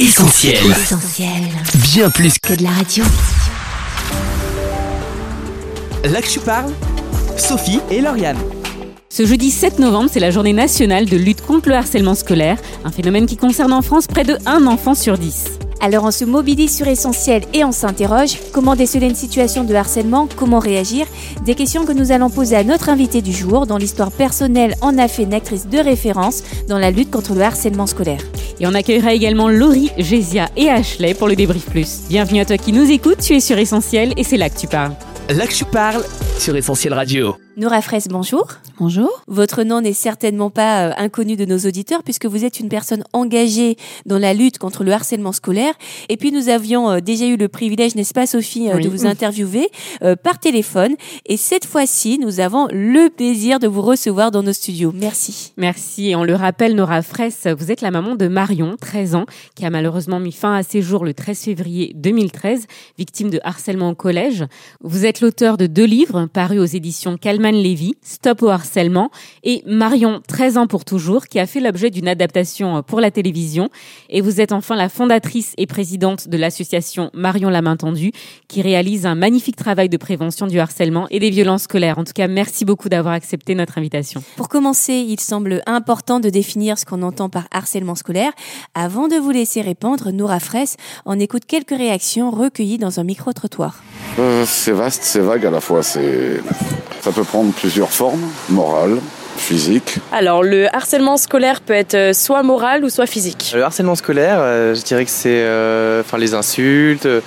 [0.00, 0.56] Essentiel.
[0.70, 1.28] Essentiel.
[1.92, 3.04] Bien plus que Que de la radio.
[6.04, 6.72] là que tu parles.
[7.36, 8.38] Sophie et Lauriane.
[9.10, 12.90] Ce jeudi 7 novembre, c'est la journée nationale de lutte contre le harcèlement scolaire, un
[12.90, 15.44] phénomène qui concerne en France près de 1 enfant sur 10.
[15.82, 20.28] Alors on se mobilise sur Essentiel et on s'interroge comment déceler une situation de harcèlement,
[20.36, 21.06] comment réagir?
[21.46, 24.98] Des questions que nous allons poser à notre invité du jour dont l'histoire personnelle en
[24.98, 28.20] a fait une actrice de référence dans la lutte contre le harcèlement scolaire.
[28.60, 32.00] Et on accueillera également Laurie, Gésia et Ashley pour le débrief plus.
[32.10, 34.66] Bienvenue à toi qui nous écoutes, tu es sur Essentiel et c'est là que tu
[34.66, 34.92] parles.
[35.30, 36.04] Là que tu parles
[36.38, 37.36] sur Essentiel Radio.
[37.60, 38.48] Nora Fraisse, bonjour.
[38.78, 39.22] Bonjour.
[39.26, 43.04] Votre nom n'est certainement pas euh, inconnu de nos auditeurs puisque vous êtes une personne
[43.12, 45.74] engagée dans la lutte contre le harcèlement scolaire.
[46.08, 48.84] Et puis nous avions euh, déjà eu le privilège, n'est-ce pas Sophie, euh, Oui.
[48.84, 49.68] de vous interviewer
[50.22, 50.94] par téléphone.
[51.26, 54.92] Et cette fois-ci, nous avons le plaisir de vous recevoir dans nos studios.
[54.94, 55.52] Merci.
[55.58, 56.08] Merci.
[56.08, 59.66] Et on le rappelle, Nora Fraisse, vous êtes la maman de Marion, 13 ans, qui
[59.66, 62.66] a malheureusement mis fin à ses jours le 13 février 2013,
[62.96, 64.46] victime de harcèlement au collège.
[64.82, 67.18] Vous êtes l'auteur de deux livres parus aux éditions
[67.50, 69.10] Calman Lévy, Stop au harcèlement,
[69.42, 73.70] et Marion, 13 ans pour toujours, qui a fait l'objet d'une adaptation pour la télévision.
[74.08, 78.12] Et vous êtes enfin la fondatrice et présidente de l'association Marion la main tendue,
[78.48, 81.98] qui réalise un magnifique travail de prévention du harcèlement et des violences scolaires.
[81.98, 84.22] En tout cas, merci beaucoup d'avoir accepté notre invitation.
[84.36, 88.32] Pour commencer, il semble important de définir ce qu'on entend par harcèlement scolaire.
[88.74, 93.82] Avant de vous laisser répondre, Nora Fraisse, on écoute quelques réactions recueillies dans un micro-trottoir.
[94.18, 95.82] Euh, c'est vaste, c'est vague à la fois.
[95.82, 96.40] C'est,
[97.00, 98.98] ça peut prendre plusieurs formes, morales,
[99.36, 99.98] physiques.
[100.12, 103.52] Alors, le harcèlement scolaire peut être euh, soit moral ou soit physique.
[103.54, 107.20] Le harcèlement scolaire, euh, je dirais que c'est euh, enfin, les insultes, euh,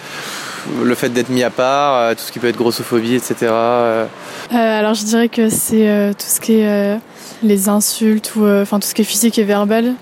[0.84, 3.52] le fait d'être mis à part, tout ce qui peut être grossophobie, etc.
[4.52, 6.98] alors je dirais que c'est euh, tout ce qui est euh,
[7.42, 9.94] les insultes ou euh, enfin tout ce qui est physique et verbal.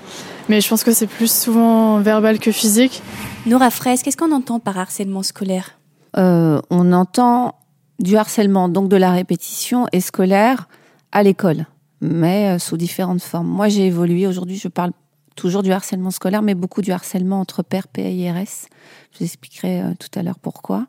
[0.49, 3.01] Mais je pense que c'est plus souvent verbal que physique.
[3.45, 5.77] Nora Fraisse, qu'est-ce qu'on entend par harcèlement scolaire?
[6.17, 7.55] Euh, on entend
[8.01, 10.67] du harcèlement, donc de la répétition et scolaire
[11.11, 11.65] à l'école,
[12.01, 13.47] mais euh, sous différentes formes.
[13.47, 14.27] Moi, j'ai évolué.
[14.27, 14.91] Aujourd'hui, je parle
[15.35, 18.67] toujours du harcèlement scolaire, mais beaucoup du harcèlement entre pairs, PIRS.
[19.11, 20.87] Je vous expliquerai euh, tout à l'heure pourquoi.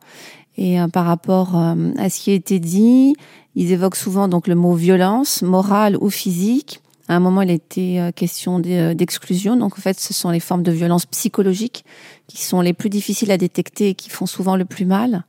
[0.57, 3.15] Et euh, par rapport à ce qui a été dit,
[3.55, 6.81] ils évoquent souvent donc le mot violence, morale ou physique.
[7.09, 9.57] À un moment, il était question d'e- d'exclusion.
[9.57, 11.85] Donc, en fait, ce sont les formes de violence psychologique
[12.27, 15.25] qui sont les plus difficiles à détecter et qui font souvent le plus mal.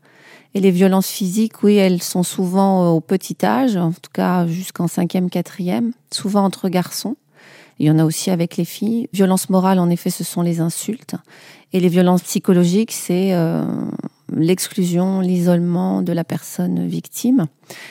[0.55, 4.45] Et les violences physiques, oui, elles sont souvent euh, au petit âge, en tout cas
[4.47, 7.15] jusqu'en cinquième, quatrième, souvent entre garçons.
[7.79, 9.09] Il y en a aussi avec les filles.
[9.13, 11.15] Violences morales, en effet, ce sont les insultes.
[11.73, 13.65] Et les violences psychologiques, c'est euh,
[14.31, 17.47] l'exclusion, l'isolement de la personne victime.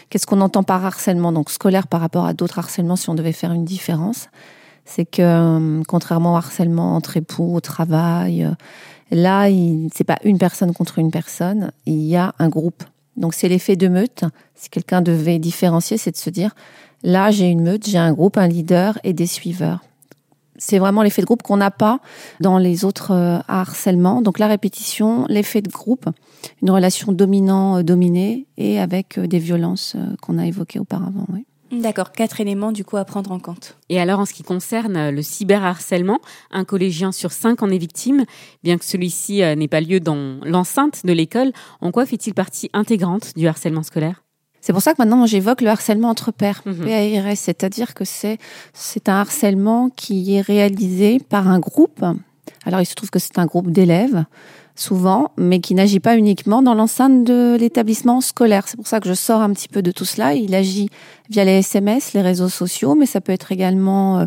[0.09, 1.33] Qu'est-ce qu'on entend par harcèlement?
[1.33, 4.29] Donc scolaire par rapport à d'autres harcèlements, si on devait faire une différence,
[4.85, 8.51] c'est que euh, contrairement au harcèlement entre époux, au travail, euh,
[9.11, 9.49] là,
[9.93, 12.85] c'est pas une personne contre une personne, il y a un groupe.
[13.17, 14.25] Donc c'est l'effet de meute.
[14.55, 16.55] Si quelqu'un devait différencier, c'est de se dire
[17.03, 19.81] là, j'ai une meute, j'ai un groupe, un leader et des suiveurs.
[20.57, 21.99] C'est vraiment l'effet de groupe qu'on n'a pas
[22.41, 24.23] dans les autres euh, harcèlements.
[24.23, 26.09] Donc la répétition, l'effet de groupe,
[26.63, 31.27] une relation dominant-dominée et avec des violences qu'on a évoquées auparavant.
[31.33, 31.47] oui.
[31.73, 33.77] D'accord, quatre éléments du coup à prendre en compte.
[33.89, 37.79] Et alors, en ce qui concerne euh, le cyberharcèlement, un collégien sur cinq en est
[37.79, 38.25] victime.
[38.63, 41.51] Bien que celui-ci euh, n'ait pas lieu dans l'enceinte de l'école,
[41.81, 44.23] en quoi fait-il partie intégrante du harcèlement scolaire?
[44.61, 46.85] C'est pour ça que maintenant j'évoque le harcèlement entre pairs, Mhm.
[46.85, 48.39] PARS, c'est-à-dire que c'est
[48.75, 52.05] c'est un harcèlement qui est réalisé par un groupe.
[52.65, 54.25] Alors il se trouve que c'est un groupe d'élèves
[54.75, 58.67] souvent, mais qui n'agit pas uniquement dans l'enceinte de l'établissement scolaire.
[58.67, 60.35] C'est pour ça que je sors un petit peu de tout cela.
[60.35, 60.89] Il agit
[61.31, 64.27] via les SMS, les réseaux sociaux, mais ça peut être également euh,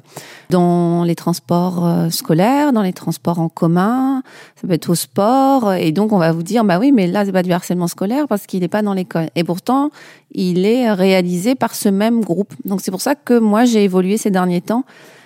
[0.50, 4.24] dans les transports euh, scolaires, dans les transports en commun,
[4.56, 5.74] ça peut être au sport.
[5.74, 8.28] Et donc on va vous dire, bah oui, mais là c'est pas du harcèlement scolaire
[8.28, 9.30] parce qu'il n'est pas dans l'école.
[9.36, 9.90] Et pourtant,
[10.32, 12.54] il est réalisé par ce même groupe.
[12.66, 14.86] Donc c'est pour ça que moi j'ai évolué ces derniers temps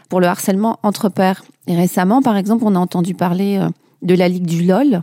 [0.09, 1.43] pour le harcèlement entre pairs.
[1.67, 3.69] Et récemment, par exemple, on a entendu parler euh,
[4.01, 5.01] de la Ligue du LOL,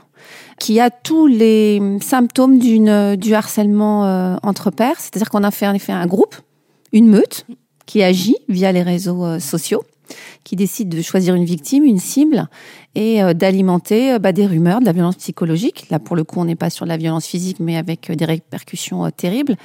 [0.58, 4.98] qui a tous les symptômes d'une du harcèlement euh, entre pairs.
[4.98, 6.36] C'est-à-dire qu'on a fait en effet un groupe,
[6.92, 7.46] une meute,
[7.84, 9.84] qui agit via les réseaux euh, sociaux,
[10.44, 12.48] qui décide de choisir une victime, une cible,
[12.94, 15.86] et euh, d'alimenter bah, des rumeurs, de la violence psychologique.
[15.90, 18.24] Là, pour le coup, on n'est pas sur de la violence physique, mais avec des
[18.24, 19.56] répercussions terribles.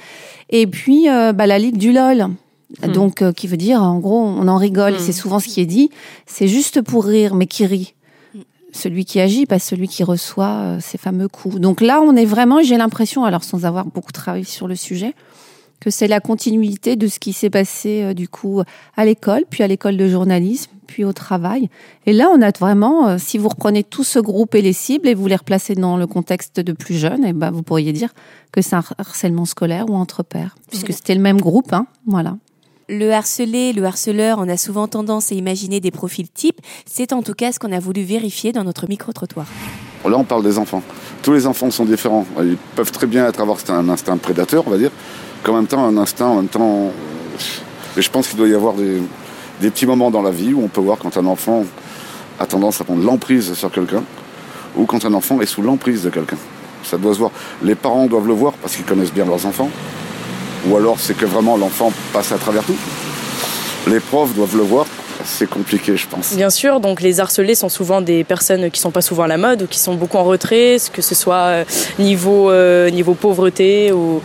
[0.50, 2.28] Et puis, bah, la Ligue du LOL.
[2.80, 2.92] Hmm.
[2.92, 4.94] Donc, euh, qui veut dire, en gros, on en rigole.
[4.94, 4.98] Hmm.
[4.98, 5.90] C'est souvent ce qui est dit.
[6.26, 7.94] C'est juste pour rire, mais qui rit
[8.72, 11.56] celui qui agit, pas celui qui reçoit euh, ces fameux coups.
[11.56, 15.14] Donc là, on est vraiment, j'ai l'impression, alors sans avoir beaucoup travaillé sur le sujet,
[15.80, 18.62] que c'est la continuité de ce qui s'est passé euh, du coup
[18.96, 21.68] à l'école, puis à l'école de journalisme, puis au travail.
[22.06, 25.08] Et là, on a vraiment, euh, si vous reprenez tout ce groupe et les cibles
[25.08, 27.92] et vous les replacez dans le contexte de plus jeunes, et eh ben vous pourriez
[27.92, 28.14] dire
[28.52, 32.36] que c'est un harcèlement scolaire ou entre pairs, puisque c'était le même groupe, hein, voilà.
[32.88, 36.60] Le harcelé, le harceleur, on a souvent tendance à imaginer des profils types.
[36.86, 39.46] C'est en tout cas ce qu'on a voulu vérifier dans notre micro-trottoir.
[40.04, 40.82] Là, on parle des enfants.
[41.22, 42.26] Tous les enfants sont différents.
[42.42, 44.90] Ils peuvent très bien être, avoir un instinct prédateur, on va dire,
[45.44, 46.90] qu'en même temps, un instinct, en même temps.
[47.96, 49.00] Mais je pense qu'il doit y avoir des,
[49.60, 51.64] petits moments dans la vie où on peut voir quand un enfant
[52.40, 54.02] a tendance à prendre l'emprise sur quelqu'un
[54.76, 56.38] ou quand un enfant est sous l'emprise de quelqu'un.
[56.82, 57.30] Ça doit se voir.
[57.62, 59.70] Les parents doivent le voir parce qu'ils connaissent bien leurs enfants.
[60.68, 62.76] Ou alors c'est que vraiment l'enfant passe à travers tout.
[63.88, 64.86] Les profs doivent le voir
[65.24, 66.34] c'est compliqué, je pense.
[66.34, 69.36] Bien sûr, donc les harcelés sont souvent des personnes qui sont pas souvent à la
[69.36, 71.64] mode ou qui sont beaucoup en retrait, que ce soit euh,
[71.98, 74.22] niveau euh, niveau pauvreté ou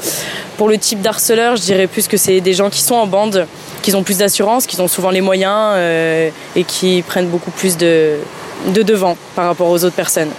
[0.57, 3.45] pour le type d'harceleur, je dirais plus que c'est des gens qui sont en bande,
[3.83, 7.77] qui ont plus d'assurance, qui ont souvent les moyens euh, et qui prennent beaucoup plus
[7.77, 8.15] de
[8.73, 10.31] de devant par rapport aux autres personnes.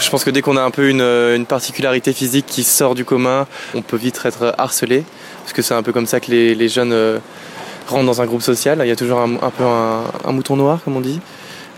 [0.00, 3.04] Je pense que dès qu'on a un peu une, une, particularité physique qui sort du
[3.04, 5.04] commun, on peut vite être harcelé,
[5.46, 7.20] parce que c'est un peu comme ça que les, jeunes
[7.86, 8.80] rentre dans un groupe social.
[8.82, 11.20] Il y a toujours un, peu un, mouton noir, comme on dit.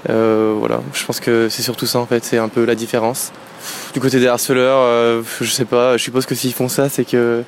[0.08, 3.30] Euh, voilà, je pense que c'est surtout ça en fait, c'est un peu la différence.
[3.92, 7.04] Du côté des harceleurs, euh, je sais pas, je suppose que s'ils font ça, c'est
[7.04, 7.42] que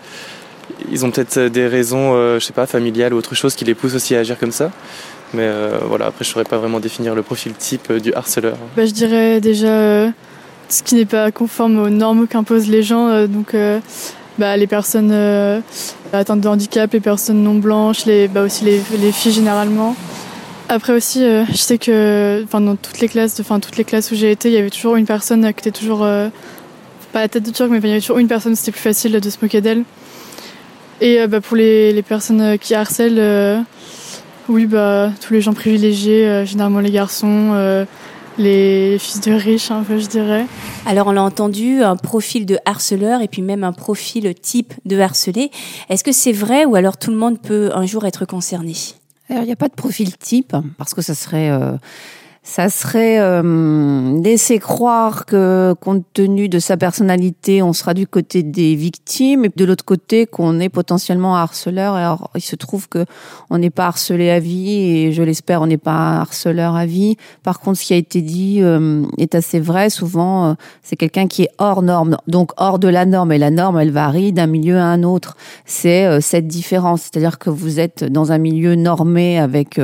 [0.90, 3.74] ils ont peut-être des raisons, euh, je sais pas, familiales ou autre chose qui les
[3.74, 4.70] poussent aussi à agir comme ça.
[5.32, 5.48] Mais
[5.86, 8.56] voilà, après je saurais pas vraiment définir le profil type du harceleur.
[8.76, 10.12] Bah, je dirais déjà
[10.68, 13.54] ce qui n'est pas conforme aux normes qu'imposent les gens, donc
[14.38, 15.60] bah, les personnes euh,
[16.12, 19.94] atteintes de handicap, les personnes non blanches, les, bah, aussi les, les filles généralement.
[20.68, 24.14] Après aussi, euh, je sais que dans toutes les classes, enfin toutes les classes où
[24.14, 26.28] j'ai été, il y avait toujours une personne qui était toujours euh,
[27.12, 29.18] pas la tête de turc, mais il y avait toujours une personne, c'était plus facile
[29.18, 29.82] de se moquer d'elle.
[31.00, 33.64] Et bah, pour les, les, personnes qui harcèlent,
[34.48, 37.86] oui, bah tous les gens privilégiés, généralement les garçons,
[38.38, 40.46] les fils de riches, un peu, je dirais.
[40.86, 44.98] Alors, on l'a entendu, un profil de harceleur et puis même un profil type de
[44.98, 45.50] harcelé.
[45.88, 48.74] Est-ce que c'est vrai ou alors tout le monde peut un jour être concerné?
[49.28, 51.50] Alors, il n'y a pas de profil type parce que ça serait.
[51.50, 51.72] Euh,
[52.42, 58.42] ça serait euh, laisser croire que, compte tenu de sa personnalité, on sera du côté
[58.42, 61.94] des victimes, et de l'autre côté qu'on est potentiellement harceleur.
[61.94, 63.04] Alors, il se trouve que
[63.50, 67.16] on n'est pas harcelé à vie, et je l'espère, on n'est pas harceleur à vie.
[67.42, 69.90] Par contre, ce qui a été dit euh, est assez vrai.
[69.90, 73.32] Souvent, euh, c'est quelqu'un qui est hors norme, donc hors de la norme.
[73.32, 75.36] Et la norme, elle varie d'un milieu à un autre.
[75.66, 79.78] C'est euh, cette différence, c'est-à-dire que vous êtes dans un milieu normé avec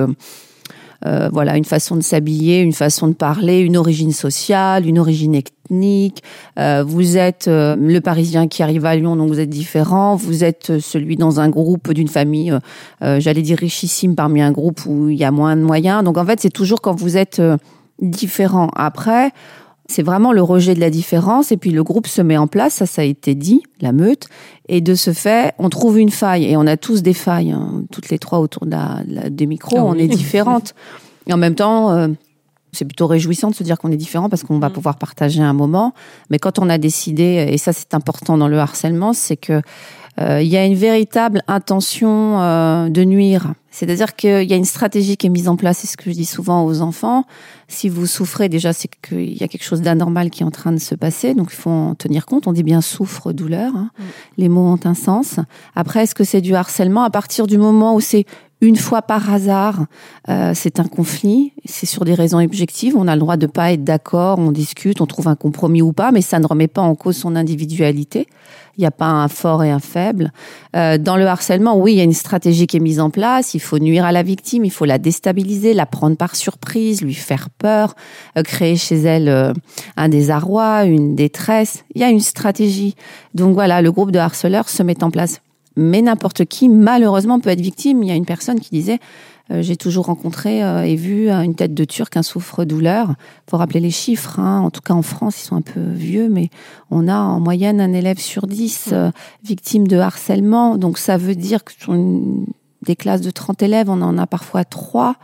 [1.04, 5.34] euh, voilà, une façon de s'habiller, une façon de parler, une origine sociale, une origine
[5.34, 6.22] ethnique.
[6.58, 10.16] Euh, vous êtes euh, le Parisien qui arrive à Lyon, donc vous êtes différent.
[10.16, 12.56] Vous êtes celui dans un groupe d'une famille,
[13.00, 16.02] j'allais dire richissime, parmi un groupe où il y a moins de moyens.
[16.04, 17.42] Donc en fait, c'est toujours quand vous êtes
[18.00, 18.70] différent.
[18.74, 19.32] Après,
[19.88, 22.74] c'est vraiment le rejet de la différence et puis le groupe se met en place,
[22.74, 24.28] ça ça a été dit, la meute,
[24.68, 27.84] et de ce fait, on trouve une faille et on a tous des failles, hein.
[27.92, 30.74] toutes les trois autour de la, des micros, ah on est différentes.
[31.28, 32.08] Et en même temps, euh,
[32.72, 34.72] c'est plutôt réjouissant de se dire qu'on est différent parce qu'on va mm.
[34.72, 35.92] pouvoir partager un moment.
[36.30, 39.62] Mais quand on a décidé, et ça c'est important dans le harcèlement, c'est que
[40.20, 43.52] euh, il y a une véritable intention euh, de nuire.
[43.70, 46.14] C'est-à-dire qu'il y a une stratégie qui est mise en place, c'est ce que je
[46.14, 47.24] dis souvent aux enfants.
[47.68, 50.72] Si vous souffrez, déjà, c'est qu'il y a quelque chose d'anormal qui est en train
[50.72, 52.46] de se passer, donc il faut en tenir compte.
[52.46, 53.76] On dit bien souffre, douleur.
[53.76, 53.90] Hein.
[53.98, 54.02] Mm.
[54.38, 55.40] Les mots ont un sens.
[55.74, 57.02] Après, est-ce que c'est du harcèlement?
[57.02, 58.24] À partir du moment où c'est
[58.62, 59.84] une fois par hasard,
[60.30, 63.72] euh, c'est un conflit, c'est sur des raisons objectives, on a le droit de pas
[63.72, 66.80] être d'accord, on discute, on trouve un compromis ou pas, mais ça ne remet pas
[66.80, 68.26] en cause son individualité.
[68.78, 70.32] Il n'y a pas un fort et un faible.
[70.74, 73.54] Euh, dans le harcèlement, oui, il y a une stratégie qui est mise en place,
[73.54, 77.14] il faut nuire à la victime, il faut la déstabiliser, la prendre par surprise, lui
[77.14, 77.94] faire peur,
[78.38, 79.54] euh, créer chez elle
[79.96, 81.84] un désarroi, une détresse.
[81.94, 82.94] Il y a une stratégie.
[83.34, 85.40] Donc voilà, le groupe de harceleurs se met en place
[85.76, 88.02] mais n'importe qui, malheureusement, peut être victime.
[88.02, 88.98] Il y a une personne qui disait
[89.50, 93.10] euh, J'ai toujours rencontré euh, et vu une tête de Turc, un souffre-douleur.
[93.10, 94.40] Il faut rappeler les chiffres.
[94.40, 94.60] Hein.
[94.60, 96.50] En tout cas, en France, ils sont un peu vieux, mais
[96.90, 99.10] on a en moyenne un élève sur dix euh,
[99.44, 100.78] victime de harcèlement.
[100.78, 101.94] Donc, ça veut dire que sur
[102.82, 105.16] des classes de 30 élèves, on en a parfois trois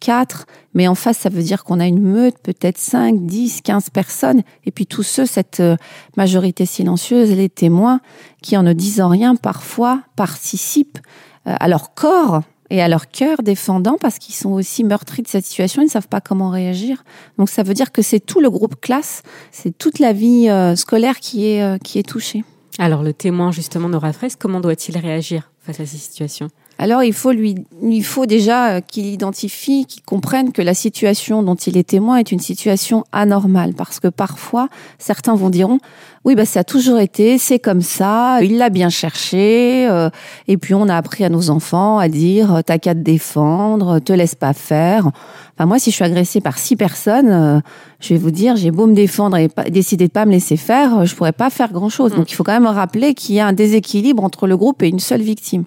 [0.00, 3.90] quatre, mais en face, ça veut dire qu'on a une meute, peut-être 5, 10, 15
[3.90, 5.76] personnes, et puis tous ceux, cette euh,
[6.16, 8.00] majorité silencieuse, les témoins,
[8.42, 10.98] qui en ne disant rien, parfois participent
[11.46, 15.28] euh, à leur corps et à leur cœur défendant parce qu'ils sont aussi meurtris de
[15.28, 17.04] cette situation, ils ne savent pas comment réagir.
[17.36, 20.76] Donc ça veut dire que c'est tout le groupe classe, c'est toute la vie euh,
[20.76, 22.44] scolaire qui est, qui est touchée.
[22.78, 26.48] Alors le témoin justement Nora Fraisse, comment doit-il réagir face à ces situations?
[26.80, 31.42] Alors il faut lui, il faut déjà euh, qu'il identifie, qu'il comprenne que la situation
[31.42, 35.78] dont il est témoin est une situation anormale, parce que parfois certains vont diront,
[36.24, 40.08] oui bah ça a toujours été, c'est comme ça, il l'a bien cherché, euh,
[40.48, 44.14] et puis on a appris à nos enfants à dire t'as qu'à te défendre, te
[44.14, 45.10] laisse pas faire.
[45.54, 47.60] Enfin moi si je suis agressée par six personnes, euh,
[48.00, 51.04] je vais vous dire j'ai beau me défendre et décider de pas me laisser faire,
[51.04, 52.14] je pourrais pas faire grand chose.
[52.14, 52.16] Mm.
[52.16, 54.88] Donc il faut quand même rappeler qu'il y a un déséquilibre entre le groupe et
[54.88, 55.64] une seule victime.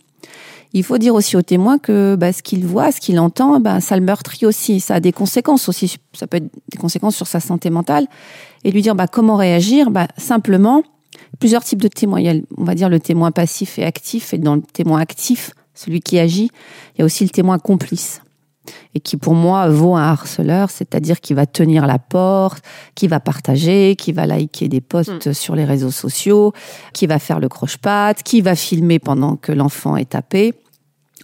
[0.76, 3.80] Il faut dire aussi au témoin que bah, ce qu'il voit, ce qu'il entend, bah,
[3.80, 4.80] ça le meurtrit aussi.
[4.80, 5.98] Ça a des conséquences aussi.
[6.14, 8.08] Ça peut être des conséquences sur sa santé mentale.
[8.64, 10.84] Et lui dire bah, comment réagir bah, Simplement,
[11.40, 12.20] plusieurs types de témoins.
[12.20, 14.34] Il y a, on va dire, le témoin passif et actif.
[14.34, 16.50] Et dans le témoin actif, celui qui agit,
[16.96, 18.22] il y a aussi le témoin complice.
[18.96, 22.64] Et qui, pour moi, vaut un harceleur, c'est-à-dire qui va tenir la porte,
[22.96, 25.34] qui va partager, qui va liker des posts mm.
[25.34, 26.54] sur les réseaux sociaux,
[26.94, 30.54] qui va faire le croche-patte, qui va filmer pendant que l'enfant est tapé.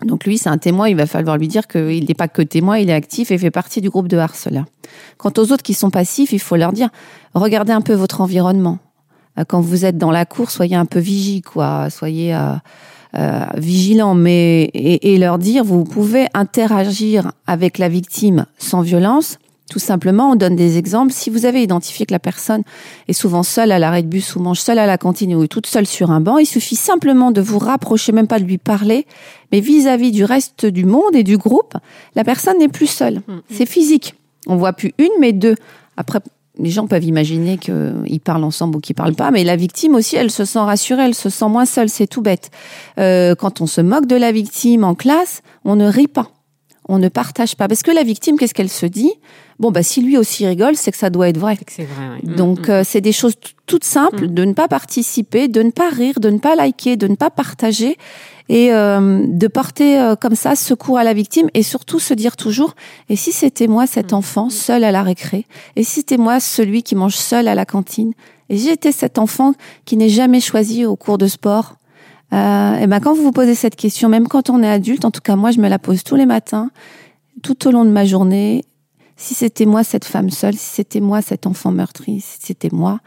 [0.03, 2.77] Donc lui, c'est un témoin, il va falloir lui dire qu'il n'est pas que témoin,
[2.77, 4.65] il est actif et fait partie du groupe de harceleurs.
[5.18, 6.89] Quant aux autres qui sont passifs, il faut leur dire,
[7.34, 8.79] regardez un peu votre environnement.
[9.38, 11.89] Euh, quand vous êtes dans la cour, soyez un peu vigilant, quoi.
[11.89, 12.53] Soyez euh,
[13.15, 19.38] euh, vigilant, mais et, leur dire, vous pouvez interagir avec la victime sans violence,
[19.70, 21.14] tout simplement, on donne des exemples.
[21.14, 22.64] Si vous avez identifié que la personne
[23.08, 25.48] est souvent seule à l'arrêt de bus ou mange seule à la cantine ou est
[25.48, 28.58] toute seule sur un banc, il suffit simplement de vous rapprocher, même pas de lui
[28.58, 29.06] parler,
[29.52, 31.76] mais vis-à-vis du reste du monde et du groupe,
[32.16, 33.22] la personne n'est plus seule.
[33.28, 33.38] Mm.
[33.52, 34.16] C'est physique.
[34.48, 35.56] On voit plus une, mais deux.
[35.98, 36.20] Après,
[36.58, 40.16] les gens peuvent imaginer qu'ils parlent ensemble ou qu'ils parlent pas, mais la victime aussi,
[40.16, 42.52] elle se sent rassurée, elle se sent moins seule, c'est tout bête.
[43.00, 46.32] Euh, quand on se moque de la victime en classe, on ne rit pas
[46.89, 47.67] on ne partage pas.
[47.67, 49.12] Parce que la victime, qu'est-ce qu'elle se dit?
[49.60, 51.58] Bon, bah, si lui aussi rigole, c'est que ça doit être vrai.
[51.67, 52.75] C'est vrai Donc, mm, mm.
[52.75, 53.36] Euh, c'est des choses
[53.67, 54.34] toutes simples, mm.
[54.34, 57.29] de ne pas participer, de ne pas rire, de ne pas liker, de ne pas
[57.29, 57.96] partager
[58.50, 62.36] et euh, de porter euh, comme ça secours à la victime et surtout se dire
[62.36, 62.74] toujours
[63.08, 65.46] et si c'était moi cet enfant seul à la récré?
[65.75, 68.13] Et si c'était moi celui qui mange seul à la cantine?
[68.50, 69.53] Et j'étais cet enfant
[69.86, 71.75] qui n'est jamais choisi au cours de sport?
[72.33, 75.12] Euh, et ben quand vous vous posez cette question, même quand on est adulte, en
[75.12, 76.69] tout cas moi je me la pose tous les matins,
[77.41, 78.63] tout au long de ma journée.
[79.17, 83.00] Si c'était moi cette femme seule, si c'était moi cet enfant meurtri, si c'était moi,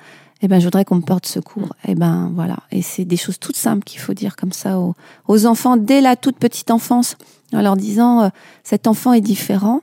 [0.43, 1.75] eh ben je voudrais qu'on me porte secours.
[1.85, 2.59] Et eh ben voilà.
[2.71, 4.95] Et c'est des choses toutes simples qu'il faut dire comme ça aux,
[5.29, 7.17] aux, enfants dès la toute petite enfance,
[7.55, 8.29] en leur disant euh,
[8.65, 9.81] cet enfant est différent,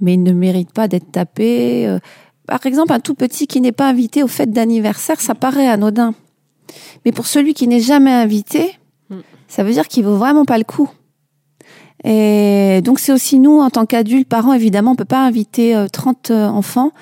[0.00, 1.86] mais il ne mérite pas d'être tapé.
[1.88, 1.98] Euh,
[2.46, 6.14] par exemple, un tout petit qui n'est pas invité au fête d'anniversaire, ça paraît anodin.
[7.04, 8.72] Mais pour celui qui n'est jamais invité,
[9.10, 9.16] mm.
[9.48, 10.90] ça veut dire qu'il vaut vraiment pas le coup.
[12.04, 16.30] Et donc c'est aussi nous, en tant qu'adultes, parents, évidemment, on peut pas inviter 30
[16.30, 16.92] euh, euh, enfants,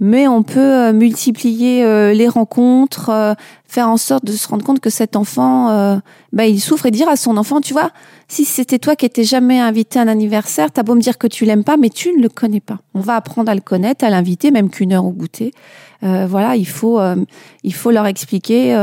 [0.00, 1.84] mais on peut euh, multiplier
[2.14, 6.00] les rencontres, faire en sorte de se rendre compte que cet enfant,
[6.32, 7.90] bah, il souffre et dire à son enfant, tu vois,
[8.26, 11.26] si c'était toi qui étais jamais invité à un anniversaire, t'as beau me dire que
[11.26, 12.78] tu l'aimes pas, mais tu ne le connais pas.
[12.94, 15.52] On va apprendre à le connaître, à l'inviter, même qu'une heure au goûter.
[16.02, 17.00] Voilà, il faut,
[17.62, 18.74] il faut leur expliquer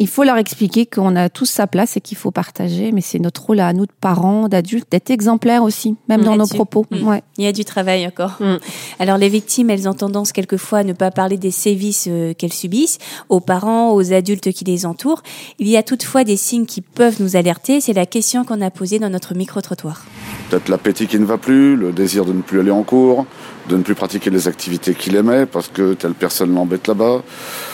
[0.00, 3.18] il faut leur expliquer qu'on a tous sa place et qu'il faut partager, mais c'est
[3.18, 6.86] notre rôle à nous de parents, d'adultes, d'être exemplaires aussi, même dans nos propos.
[6.90, 7.18] Mm.
[7.36, 8.36] Il y a du travail encore.
[8.40, 8.56] Mm.
[8.98, 12.52] Alors les victimes, elles ont tendance quelquefois à ne pas parler des sévices euh, qu'elles
[12.52, 12.96] subissent
[13.28, 15.22] aux parents, aux adultes qui les entourent.
[15.58, 17.82] Il y a toutefois des signes qui peuvent nous alerter.
[17.82, 20.04] C'est la question qu'on a posée dans notre micro-trottoir.
[20.48, 23.26] Peut-être l'appétit qui ne va plus, le désir de ne plus aller en cours,
[23.70, 27.22] de ne plus pratiquer les activités qu'il aimait parce que telle personne l'embête là-bas,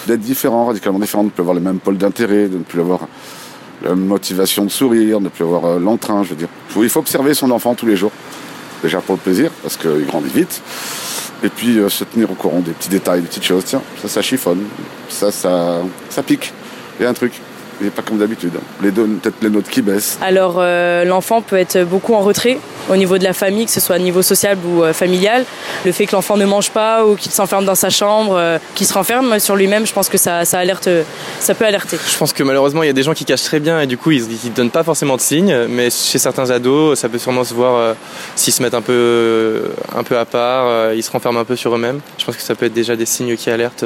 [0.06, 2.80] d'être différent, radicalement différent, de ne plus avoir les mêmes pôles d'intérêt, de ne plus
[2.80, 3.08] avoir
[3.82, 6.48] la motivation de sourire, de ne plus avoir euh, l'entrain, je veux dire.
[6.76, 8.12] Il faut observer son enfant tous les jours,
[8.82, 10.62] déjà pour le plaisir, parce qu'il grandit vite,
[11.42, 13.64] et puis euh, se tenir au courant des petits détails, des petites choses.
[13.64, 14.64] Tiens, ça, ça chiffonne,
[15.08, 16.52] ça, ça, ça pique,
[16.98, 17.32] il y a un truc
[17.84, 18.52] et pas comme d'habitude.
[18.82, 20.18] Les deux, peut-être les notes qui baissent.
[20.22, 23.80] Alors euh, l'enfant peut être beaucoup en retrait au niveau de la famille, que ce
[23.80, 25.44] soit au niveau social ou euh, familial.
[25.84, 28.86] Le fait que l'enfant ne mange pas ou qu'il s'enferme dans sa chambre, euh, qu'il
[28.86, 30.88] se renferme sur lui-même, je pense que ça, ça, alerte,
[31.40, 31.98] ça peut alerter.
[32.08, 33.98] Je pense que malheureusement il y a des gens qui cachent très bien et du
[33.98, 37.44] coup ils ne donnent pas forcément de signes, mais chez certains ados ça peut sûrement
[37.44, 37.94] se voir
[38.36, 39.64] s'ils se mettent un peu,
[39.94, 42.00] un peu à part, ils se renferment un peu sur eux-mêmes.
[42.18, 43.84] Je pense que ça peut être déjà des signes qui alertent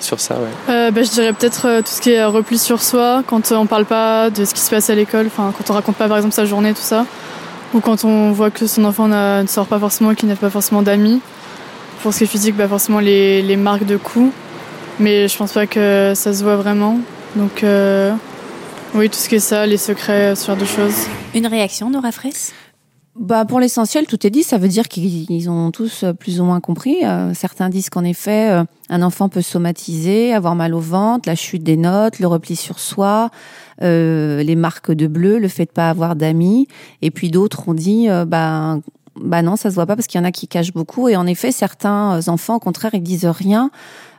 [0.00, 0.48] sur ça ouais.
[0.68, 3.66] Euh, bah, je dirais peut-être euh, tout ce qui est repli sur soi, quand on
[3.66, 6.16] parle pas de ce qui se passe à l'école, enfin quand on raconte pas par
[6.16, 7.06] exemple sa journée, tout ça,
[7.74, 10.82] ou quand on voit que son enfant ne sort pas forcément, qu'il n'a pas forcément
[10.82, 11.20] d'amis.
[12.02, 14.32] Pour ce qui est physique, bah, forcément les, les, marques de coups,
[15.00, 16.98] mais je pense pas que ça se voit vraiment.
[17.34, 18.12] Donc euh,
[18.94, 21.06] oui, tout ce qui est ça, les secrets, ce genre de choses.
[21.34, 22.52] Une réaction, Nora Fraisse?
[23.18, 24.44] Bah pour l'essentiel, tout est dit.
[24.44, 26.98] Ça veut dire qu'ils ont tous euh, plus ou moins compris.
[27.02, 31.34] Euh, certains disent qu'en effet, euh, un enfant peut somatiser, avoir mal au ventre, la
[31.34, 33.30] chute des notes, le repli sur soi,
[33.80, 36.68] les marques de bleu, le fait de pas avoir d'amis.
[37.02, 38.78] Et puis d'autres ont dit, bah
[39.20, 41.08] bah non, ça se voit pas parce qu'il y en a qui cachent beaucoup.
[41.08, 43.70] Et en effet, certains enfants, au contraire, ils disent rien.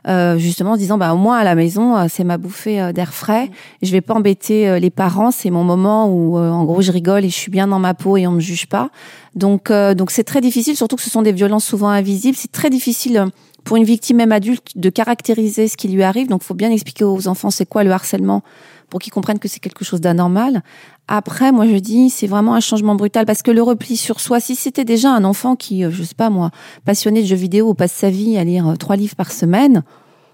[0.08, 2.90] Euh, justement en disant bah au moins à la maison euh, c'est ma bouffée euh,
[2.90, 3.50] d'air frais
[3.82, 7.28] je vais pas embêter les parents c'est mon moment où en gros je rigole et
[7.28, 8.88] je suis bien dans ma peau et on me juge pas
[9.34, 12.70] donc donc c'est très difficile surtout que ce sont des violences souvent invisibles c'est très
[12.70, 13.26] difficile
[13.64, 17.04] pour une victime même adulte de caractériser ce qui lui arrive donc faut bien expliquer
[17.04, 18.42] aux enfants c'est quoi le harcèlement
[18.90, 20.62] pour qu'ils comprennent que c'est quelque chose d'anormal.
[21.08, 24.40] Après, moi, je dis, c'est vraiment un changement brutal parce que le repli sur soi,
[24.40, 26.50] si c'était déjà un enfant qui, euh, je sais pas moi,
[26.84, 29.82] passionné de jeux vidéo, passe sa vie à lire euh, trois livres par semaine,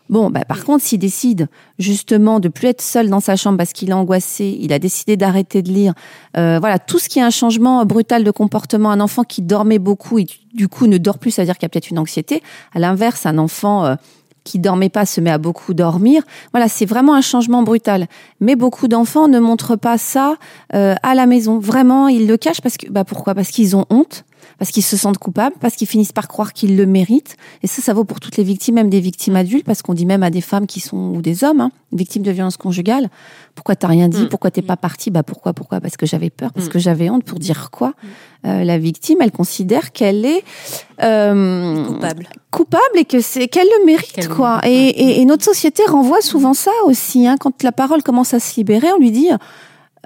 [0.09, 1.49] Bon, bah, par contre, s'il décide
[1.79, 5.17] justement de plus être seul dans sa chambre parce qu'il est angoissé, il a décidé
[5.17, 5.95] d'arrêter de lire,
[6.37, 9.79] euh, voilà, tout ce qui est un changement brutal de comportement, un enfant qui dormait
[9.79, 11.99] beaucoup et du coup ne dort plus, ça veut dire qu'il y a peut-être une
[11.99, 12.43] anxiété.
[12.75, 13.97] À l'inverse, un enfant
[14.47, 16.23] qui dormait pas se met à beaucoup dormir.
[16.53, 18.07] Voilà, c'est vraiment un changement brutal.
[18.41, 20.37] Mais beaucoup d'enfants ne montrent pas ça
[20.75, 21.59] euh, à la maison.
[21.59, 23.35] Vraiment, ils le cachent parce que, bah pourquoi?
[23.35, 24.25] Parce qu'ils ont honte
[24.59, 27.37] parce qu'ils se sentent coupables, parce qu'ils finissent par croire qu'ils le méritent.
[27.63, 30.07] Et ça, ça vaut pour toutes les victimes, même des victimes adultes, parce qu'on dit
[30.07, 33.09] même à des femmes qui sont ou des hommes, hein, victimes de violences conjugales,
[33.55, 34.29] pourquoi t'as rien dit, mm.
[34.29, 35.81] pourquoi t'es pas parti, bah pourquoi, pourquoi?
[35.81, 36.71] Parce que j'avais peur, parce mm.
[36.71, 37.25] que j'avais honte.
[37.25, 37.89] Pour dire quoi?
[37.89, 38.47] Mm.
[38.47, 40.45] euh, La victime, elle considère qu'elle est
[41.03, 44.61] euh, coupable, coupable et que c'est qu'elle le mérite, quoi.
[44.65, 47.27] Et, et, notre société renvoie souvent ça aussi.
[47.27, 49.29] Hein, quand la parole commence à se libérer, on lui dit,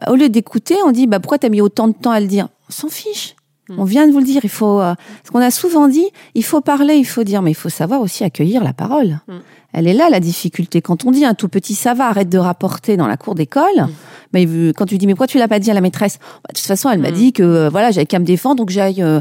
[0.08, 2.48] au lieu d'écouter, on dit, bah pourquoi t'as mis autant de temps à le dire?
[2.68, 3.34] On s'en fiche.
[3.78, 4.80] On vient de vous le dire, il faut.
[4.80, 7.68] Euh, ce qu'on a souvent dit, il faut parler, il faut dire, mais il faut
[7.68, 9.20] savoir aussi accueillir la parole.
[9.28, 9.32] Mm.
[9.72, 10.82] Elle est là la difficulté.
[10.82, 13.64] Quand on dit un tout petit ça va, arrête de rapporter dans la cour d'école.
[13.76, 13.88] Mm.
[14.32, 16.18] Mais quand tu dis mais pourquoi tu l'as pas dit à la maîtresse?
[16.18, 17.14] Bah, De toute façon, elle m'a mm.
[17.14, 19.20] dit que euh, voilà, j'avais qu'à me défendre, donc j'aille euh,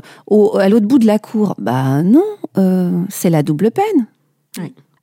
[0.59, 1.55] à l'autre bout de la cour.
[1.57, 2.25] Bah non,
[3.09, 4.07] c'est la double peine.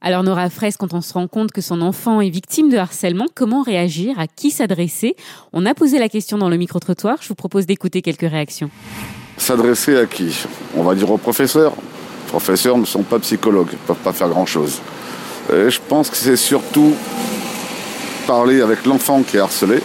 [0.01, 3.27] Alors Nora Fraisse, quand on se rend compte que son enfant est victime de harcèlement,
[3.35, 4.19] comment réagir?
[4.21, 5.17] À qui s'adresser?
[5.53, 7.19] On a posé la question dans le micro-trottoir.
[7.23, 8.71] Je vous propose d'écouter quelques réactions.
[9.39, 10.45] S'adresser à qui
[10.77, 11.73] On va dire aux professeurs.
[11.77, 14.81] Les professeurs ne sont pas psychologues, ils ne peuvent pas faire grand-chose.
[15.51, 16.95] je pense que c'est surtout
[18.27, 19.81] parler avec l'enfant qui est harcelé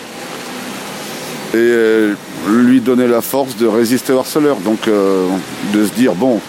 [1.54, 2.14] et euh,
[2.50, 4.58] lui donner la force de résister au harceleur.
[4.58, 5.28] Donc euh,
[5.74, 6.40] de se dire, bon,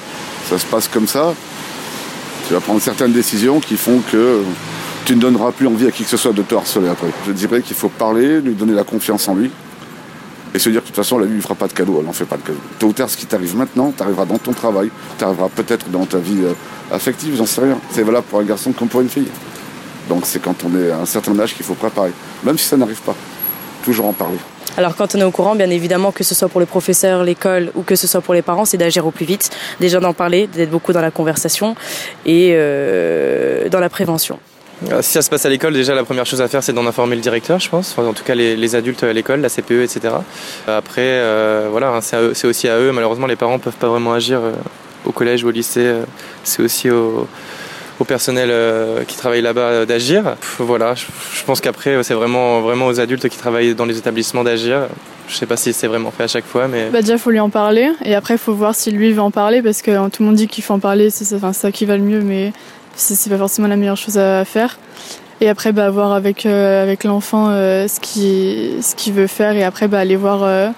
[0.49, 1.35] ça se passe comme ça,
[2.47, 4.43] tu vas prendre certaines décisions qui font que
[5.05, 7.09] tu ne donneras plus envie à qui que ce soit de te harceler après.
[7.27, 9.51] Je dirais qu'il faut parler, lui donner la confiance en lui,
[10.55, 12.07] et se dire que de toute façon, la vie ne fera pas de cadeau, elle
[12.07, 12.59] n'en fait pas de cadeau.
[12.79, 16.19] Tôt ou tard, ce qui t'arrive maintenant, t'arrivera dans ton travail, t'arrivera peut-être dans ta
[16.19, 16.53] vie euh,
[16.95, 17.79] affective, j'en sais rien.
[17.91, 19.29] C'est valable pour un garçon comme pour une fille.
[20.09, 22.13] Donc c'est quand on est à un certain âge qu'il faut préparer,
[22.45, 23.15] même si ça n'arrive pas.
[23.85, 24.39] Toujours en parler.
[24.77, 27.71] Alors quand on est au courant, bien évidemment, que ce soit pour les professeurs, l'école
[27.75, 30.47] ou que ce soit pour les parents, c'est d'agir au plus vite, déjà d'en parler,
[30.47, 31.77] d'être beaucoup dans la conversation
[32.25, 34.39] et euh, dans la prévention.
[34.91, 36.87] Euh, si ça se passe à l'école, déjà la première chose à faire c'est d'en
[36.87, 40.15] informer le directeur, je pense, en tout cas les, adultes à l'école, la CPE, etc.
[40.67, 42.93] Après, euh, voilà, hein, c'est aussi à eux.
[42.93, 44.53] Malheureusement, les parents peuvent pas vraiment agir euh,
[45.05, 45.95] au collège ou au lycée.
[46.45, 47.29] c'est aussi au,
[48.09, 48.53] personnel
[49.07, 50.35] qui travaille là-bas d'agir.
[50.59, 51.05] Voilà, je,
[51.47, 54.89] pense qu'après c'est vraiment vraiment aux adultes qui travaillent dans les établissements d'agir.
[55.29, 56.91] Je sais pas si c'est vraiment fait à chaque fois, mais.
[56.91, 59.63] Bah déjà, faut lui en parler, et après, faut voir si lui veut en parler,
[59.63, 62.03] parce que tout le monde dit qu'il faut en parler, c'est ça qui va le
[62.03, 62.53] mieux, mais
[62.95, 64.79] c'est pas forcément la meilleure chose à faire.
[65.43, 69.57] Et après, bah, voir avec, euh, avec l'enfant euh, ce qu'il ce qu'il veut faire
[69.57, 70.71] et après, bah, aller voir euh,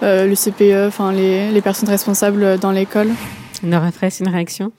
[0.00, 3.08] le CPE, enfin les, les personnes responsables dans l'école.
[3.62, 4.72] Nora Fraisse, une réaction?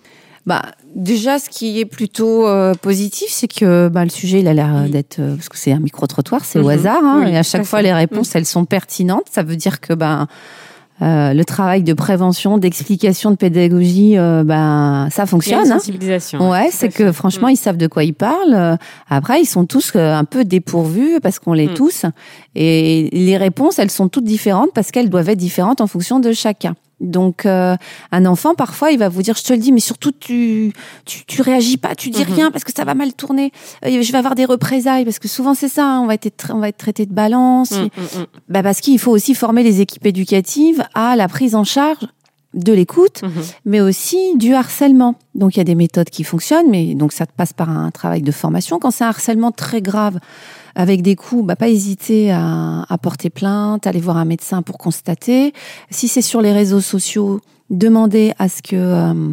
[0.48, 0.64] Bah,
[0.96, 2.48] déjà, ce qui est plutôt
[2.82, 6.08] positif, c'est que bah, le sujet, il a l'air d'être parce que c'est un micro
[6.08, 6.70] trottoir, c'est au mhm.
[6.70, 9.28] hasard, hein, et à chaque fois les réponses, elles sont pertinentes.
[9.32, 10.26] Ça veut dire que bah,
[11.02, 15.60] euh, le travail de prévention, d'explication, de pédagogie, euh, ben ça fonctionne.
[15.60, 15.80] Il y a une hein.
[15.80, 16.50] sensibilisation.
[16.50, 18.56] Ouais, c'est que franchement, ils savent de quoi ils parlent.
[18.56, 18.76] Euh,
[19.10, 21.74] après, ils sont tous un peu dépourvus parce qu'on les mm.
[21.76, 22.06] tous.
[22.56, 26.32] Et les réponses, elles sont toutes différentes parce qu'elles doivent être différentes en fonction de
[26.32, 26.76] chacun.
[27.00, 27.76] Donc euh,
[28.12, 30.74] un enfant parfois il va vous dire je te le dis mais surtout tu
[31.06, 32.34] tu, tu réagis pas tu dis mhm.
[32.34, 33.52] rien parce que ça va mal tourner
[33.86, 36.52] euh, je vais avoir des représailles parce que souvent c'est ça hein, on va être
[36.52, 38.26] on va être traité de balance mm, mm, mm.
[38.50, 42.08] bah parce qu'il faut aussi former les équipes éducatives à la prise en charge
[42.58, 43.32] de l'écoute, mhm.
[43.66, 45.16] mais aussi du harcèlement.
[45.36, 48.22] Donc il y a des méthodes qui fonctionnent, mais donc ça passe par un travail
[48.22, 48.80] de formation.
[48.80, 50.20] Quand c'est un harcèlement très grave,
[50.76, 54.78] avec des coups, bah, pas hésiter à, à, porter plainte, aller voir un médecin pour
[54.78, 55.54] constater.
[55.90, 59.32] Si c'est sur les réseaux sociaux, demander à ce que euh, euh,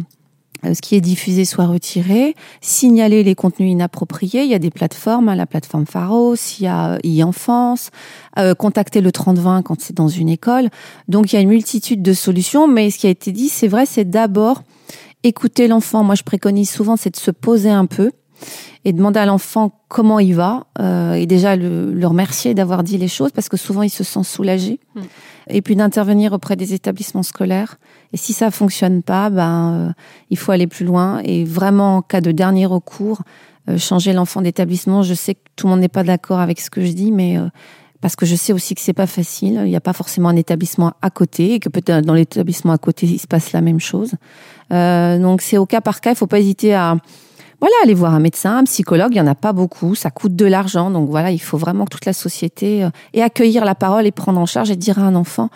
[0.73, 4.43] ce qui est diffusé soit retiré, signaler les contenus inappropriés.
[4.43, 7.91] Il y a des plateformes, hein, la plateforme Pharos, il y a e-enfance,
[8.39, 10.69] euh, contacter le 3020 quand c'est dans une école.
[11.07, 13.67] Donc il y a une multitude de solutions, mais ce qui a été dit, c'est
[13.67, 14.63] vrai, c'est d'abord
[15.23, 16.03] écouter l'enfant.
[16.03, 18.11] Moi, je préconise souvent, c'est de se poser un peu
[18.83, 22.97] et demander à l'enfant comment il va euh, et déjà le, le remercier d'avoir dit
[22.97, 24.79] les choses parce que souvent il se sent soulagé.
[24.95, 25.01] Mm.
[25.49, 27.77] Et puis d'intervenir auprès des établissements scolaires.
[28.13, 29.91] Et si ça fonctionne pas, ben euh,
[30.31, 33.21] il faut aller plus loin et vraiment en cas de dernier recours,
[33.69, 35.03] euh, changer l'enfant d'établissement.
[35.03, 37.37] Je sais que tout le monde n'est pas d'accord avec ce que je dis, mais
[37.37, 37.47] euh,
[38.05, 39.61] parce que je sais aussi que c'est pas facile.
[39.65, 42.77] Il n'y a pas forcément un établissement à côté et que peut-être dans l'établissement à
[42.77, 44.13] côté il se passe la même chose.
[44.71, 46.11] Euh, donc c'est au cas par cas.
[46.11, 46.97] Il faut pas hésiter à
[47.59, 50.35] voilà, aller voir un médecin, un psychologue, il y en a pas beaucoup, ça coûte
[50.35, 53.75] de l'argent, donc voilà, il faut vraiment que toute la société euh, et accueillir la
[53.75, 55.49] parole et prendre en charge et dire à un enfant,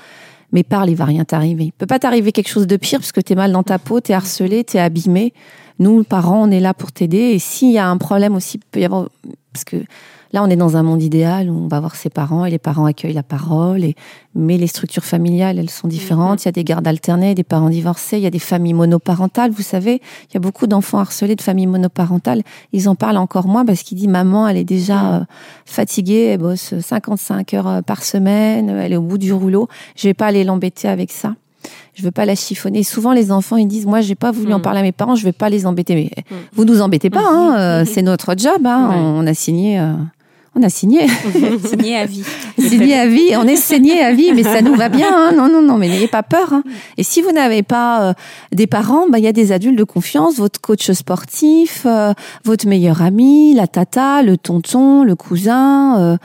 [0.51, 1.65] mais parle, il va rien t'arriver.
[1.65, 3.99] Il peut pas t'arriver quelque chose de pire parce que t'es mal dans ta peau,
[3.99, 5.33] t'es harcelé, t'es abîmé.
[5.77, 7.17] Nous, parents, on est là pour t'aider.
[7.17, 9.09] Et s'il y a un problème aussi, peut y avoir,
[9.53, 9.77] parce que
[10.33, 12.59] là, on est dans un monde idéal où on va voir ses parents et les
[12.59, 13.83] parents accueillent la parole.
[13.83, 13.95] Et,
[14.35, 16.43] mais les structures familiales, elles sont différentes.
[16.43, 19.51] Il y a des gardes alternés, des parents divorcés, il y a des familles monoparentales.
[19.51, 22.43] Vous savez, il y a beaucoup d'enfants harcelés de familles monoparentales.
[22.73, 25.19] Ils en parlent encore moins parce qu'ils disent maman, elle est déjà euh,
[25.65, 29.67] fatiguée, elle bosse 55 heures euh, par semaine, elle est au bout du rouleau.
[29.95, 31.35] Je vais pas aller l'embêter avec ça.
[31.93, 32.83] Je veux pas la chiffonner.
[32.83, 34.61] Souvent, les enfants, ils disent, moi, j'ai pas voulu en Mm.
[34.61, 35.95] parler à mes parents, je vais pas les embêter.
[35.95, 36.39] Mais Mm.
[36.53, 38.65] vous nous embêtez pas, hein, euh, c'est notre job.
[38.65, 38.95] Hein, Ouais.
[38.97, 39.93] On a signé, euh,
[40.55, 41.07] on a signé,
[41.65, 42.23] Signé à vie.
[42.57, 43.31] signé à vie.
[43.35, 45.07] On est saigné à vie, mais ça nous va bien.
[45.12, 45.31] Hein.
[45.35, 46.53] Non, non, non, mais n'ayez pas peur.
[46.53, 46.63] Hein.
[46.97, 48.13] Et si vous n'avez pas euh,
[48.51, 52.13] des parents, bah il y a des adultes de confiance, votre coach sportif, euh,
[52.45, 55.99] votre meilleur ami, la tata, le tonton, le cousin.
[55.99, 56.17] euh,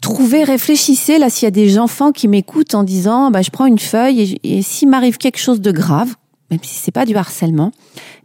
[0.00, 3.66] Trouvez, réfléchissez là s'il y a des enfants qui m'écoutent en disant bah je prends
[3.66, 6.14] une feuille et, et s'il m'arrive quelque chose de grave,
[6.50, 7.72] même si c'est pas du harcèlement,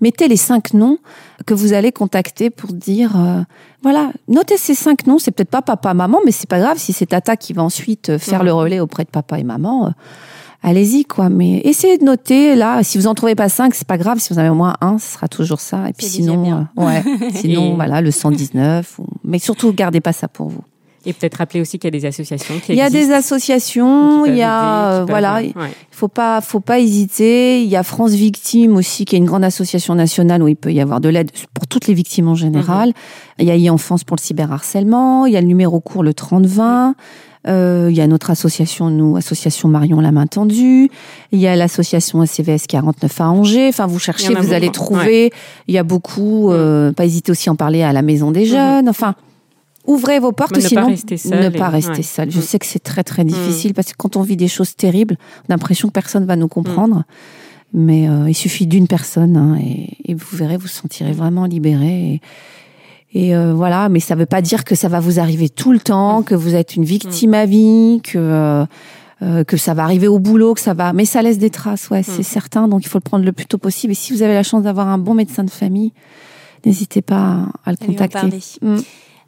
[0.01, 0.97] mettez les cinq noms
[1.45, 3.41] que vous allez contacter pour dire euh,
[3.81, 6.93] voilà, notez ces cinq noms, c'est peut-être pas papa maman mais c'est pas grave si
[6.93, 9.87] c'est tata qui va ensuite euh, faire le relais auprès de papa et maman.
[9.87, 9.89] euh,
[10.65, 12.83] Allez-y quoi, mais essayez de noter là.
[12.83, 14.19] Si vous en trouvez pas cinq, c'est pas grave.
[14.19, 15.89] Si vous en avez au moins un, ce sera toujours ça.
[15.89, 17.03] Et puis sinon, euh, ouais,
[17.35, 18.99] sinon voilà le 119.
[18.99, 20.61] ou- Mais surtout, gardez pas ça pour vous.
[21.05, 24.25] Et peut-être rappeler aussi qu'il y a des associations qui Il y a des associations,
[24.25, 25.51] il y a aider, euh, voilà, ouais.
[25.55, 27.61] il faut pas faut pas hésiter.
[27.61, 30.71] Il y a France Victimes aussi, qui est une grande association nationale où il peut
[30.71, 32.89] y avoir de l'aide pour toutes les victimes en général.
[32.89, 32.93] Mhm.
[33.39, 35.25] Il y a e-enfance pour le cyberharcèlement.
[35.25, 36.95] Il y a le numéro court le 3020.
[37.45, 40.89] Euh, il y a notre association, nous, association Marion la main tendue.
[41.31, 43.67] Il y a l'association ACVS 49 à Angers.
[43.67, 45.31] Enfin, vous cherchez, vous allez trouver.
[45.67, 46.51] Il y a beaucoup.
[46.51, 48.87] euh, pas hésiter aussi à en parler à la maison des jeunes.
[48.87, 49.15] Enfin,
[49.85, 50.51] ouvrez vos portes.
[50.51, 52.01] Mais ne pas sinon, rester seul ne et- pas rester ouais.
[52.03, 52.31] seul.
[52.31, 52.41] Je Mm.
[52.41, 55.51] sais que c'est très très difficile parce que quand on vit des choses terribles, on
[55.51, 57.03] a l'impression que personne va nous comprendre.
[57.73, 61.45] Mais euh, il suffit d'une personne hein, et, et vous verrez, vous vous sentirez vraiment
[61.45, 62.21] libéré.
[63.13, 65.71] Et, et, euh, voilà, mais ça veut pas dire que ça va vous arriver tout
[65.71, 68.65] le temps, que vous êtes une victime à vie, que euh,
[69.21, 70.93] euh, que ça va arriver au boulot, que ça va.
[70.93, 72.67] Mais ça laisse des traces, ouais, c'est certain.
[72.67, 73.91] Donc il faut le prendre le plus tôt possible.
[73.91, 75.93] Et si vous avez la chance d'avoir un bon médecin de famille,
[76.65, 78.39] n'hésitez pas à, le À lui en contacter.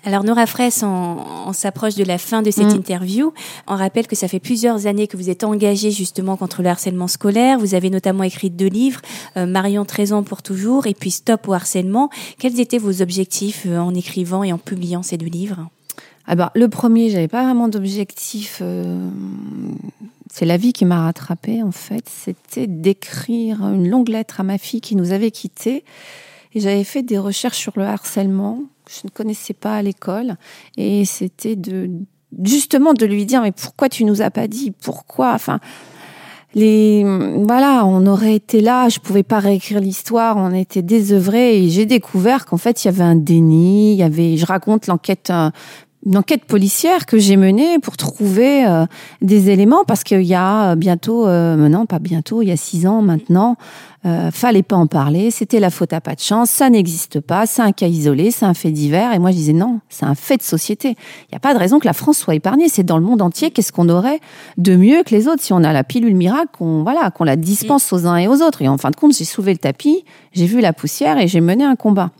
[0.07, 2.77] Alors Nora Fraisse, on, on s'approche de la fin de cette Mm.
[2.77, 3.33] interview.
[3.67, 7.07] On rappelle que ça fait plusieurs années que vous êtes engagée justement contre le harcèlement
[7.07, 7.57] scolaire.
[7.57, 9.01] Vous avez notamment écrit deux livres,
[9.35, 12.11] euh, Marion 13 ans pour toujours et puis Stop au harcèlement.
[12.37, 15.67] Quels étaient vos objectifs euh, en écrivant et en publiant ces deux livres?
[16.27, 18.59] Ah bah, le premier, j'avais pas vraiment d'objectif.
[18.61, 19.09] euh,
[20.31, 22.07] c'est la vie qui m'a rattrapée, en fait.
[22.09, 25.83] C'était d'écrire une longue lettre à ma fille qui nous avait quittés.
[26.53, 28.59] Et j'avais fait des recherches sur le harcèlement
[28.89, 30.35] je ne connaissais pas à l'école.
[30.77, 31.89] Et c'était de
[32.43, 34.71] justement de lui dire mais pourquoi tu nous as pas dit?
[34.71, 35.33] Pourquoi?
[35.33, 35.59] Enfin
[36.53, 41.63] les voilà on aurait été là je pouvais pas réécrire l'histoire on était désœuvrés.
[41.63, 44.87] Et j'ai découvert qu'en fait il y avait un déni il y avait je raconte
[44.87, 45.49] l'enquête euh,
[46.05, 48.85] une enquête policière que j'ai menée pour trouver euh,
[49.21, 52.57] des éléments parce qu'il y a euh, bientôt, euh, non pas bientôt, il y a
[52.57, 53.57] six ans maintenant,
[54.05, 57.47] euh, fallait pas en parler, c'était la faute à pas de chance, ça n'existe pas,
[57.47, 59.13] c'est un cas isolé, c'est un fait divers.
[59.13, 60.89] Et moi je disais non, c'est un fait de société.
[60.89, 63.23] Il n'y a pas de raison que la France soit épargnée, c'est dans le monde
[63.23, 63.49] entier.
[63.49, 64.19] Qu'est-ce qu'on aurait
[64.57, 67.35] de mieux que les autres si on a la pilule miracle, qu'on voilà, qu'on la
[67.35, 68.61] dispense aux uns et aux autres.
[68.61, 71.41] Et en fin de compte, j'ai soulevé le tapis, j'ai vu la poussière et j'ai
[71.41, 72.11] mené un combat.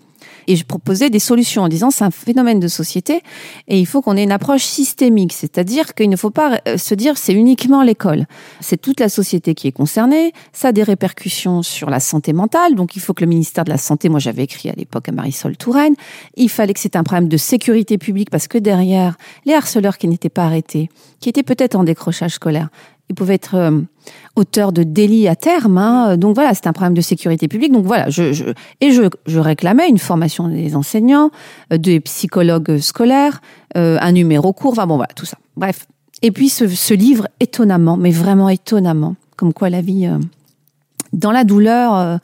[0.47, 3.21] Et je proposais des solutions en disant c'est un phénomène de société
[3.67, 6.95] et il faut qu'on ait une approche systémique, c'est-à-dire qu'il ne faut pas euh, se
[6.95, 8.25] dire c'est uniquement l'école.
[8.59, 12.75] C'est toute la société qui est concernée, ça a des répercussions sur la santé mentale,
[12.75, 15.11] donc il faut que le ministère de la Santé, moi j'avais écrit à l'époque à
[15.11, 15.95] Marisol Touraine,
[16.35, 20.07] il fallait que c'est un problème de sécurité publique parce que derrière, les harceleurs qui
[20.07, 22.69] n'étaient pas arrêtés, qui étaient peut-être en décrochage scolaire,
[23.09, 23.81] ils pouvaient être euh,
[24.35, 25.77] auteurs de délits à terme.
[25.77, 26.17] Hein.
[26.17, 27.71] Donc voilà, c'est un problème de sécurité publique.
[27.71, 31.29] Donc voilà, je, et je, réclamais une formation des enseignants,
[31.71, 33.41] euh, des psychologues scolaires,
[33.77, 34.71] euh, un numéro court.
[34.71, 35.37] Enfin bon, voilà, tout ça.
[35.55, 35.85] Bref.
[36.21, 40.09] Et puis ce, livre, étonnamment, mais vraiment étonnamment, comme quoi la vie
[41.13, 42.19] dans la douleur.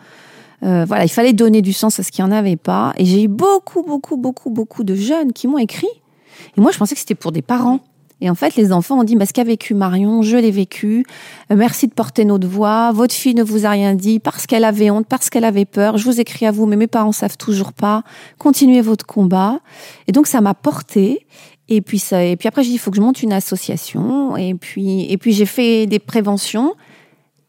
[0.62, 2.94] voilà, il fallait donner du sens à ce qu'il n'y en avait pas.
[2.98, 5.90] Et j'ai eu beaucoup, beaucoup, beaucoup, beaucoup de jeunes qui m'ont écrit.
[6.58, 7.82] Et moi, je pensais que c'était pour des parents.
[8.22, 11.06] Et en fait, les enfants ont dit, bah, ce qu'a vécu Marion, je l'ai vécu.
[11.52, 12.92] Euh, merci de porter notre voix.
[12.92, 15.98] Votre fille ne vous a rien dit parce qu'elle avait honte, parce qu'elle avait peur.
[15.98, 18.04] Je vous écris à vous, mais mes parents savent toujours pas.
[18.38, 19.60] Continuez votre combat.
[20.08, 21.26] Et donc, ça m'a porté.
[21.68, 24.38] Et puis ça, et puis après, j'ai dit, il faut que je monte une association.
[24.38, 26.76] Et puis, et puis j'ai fait des préventions.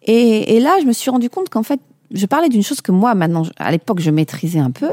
[0.05, 1.81] Et, et là, je me suis rendu compte qu'en fait,
[2.13, 4.91] je parlais d'une chose que moi, maintenant, à l'époque, je maîtrisais un peu.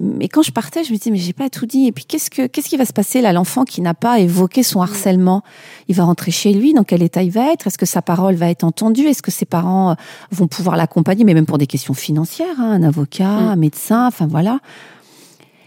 [0.00, 1.86] Mais quand je partais, je me disais, mais j'ai pas tout dit.
[1.86, 3.32] Et puis, qu'est-ce que, qu'est-ce qui va se passer là?
[3.32, 5.42] L'enfant qui n'a pas évoqué son harcèlement,
[5.88, 6.74] il va rentrer chez lui?
[6.74, 7.66] Dans quel état il va être?
[7.66, 9.06] Est-ce que sa parole va être entendue?
[9.06, 9.94] Est-ce que ses parents euh,
[10.32, 11.24] vont pouvoir l'accompagner?
[11.24, 13.48] Mais même pour des questions financières, hein, un avocat, mm.
[13.48, 14.60] un médecin, enfin voilà.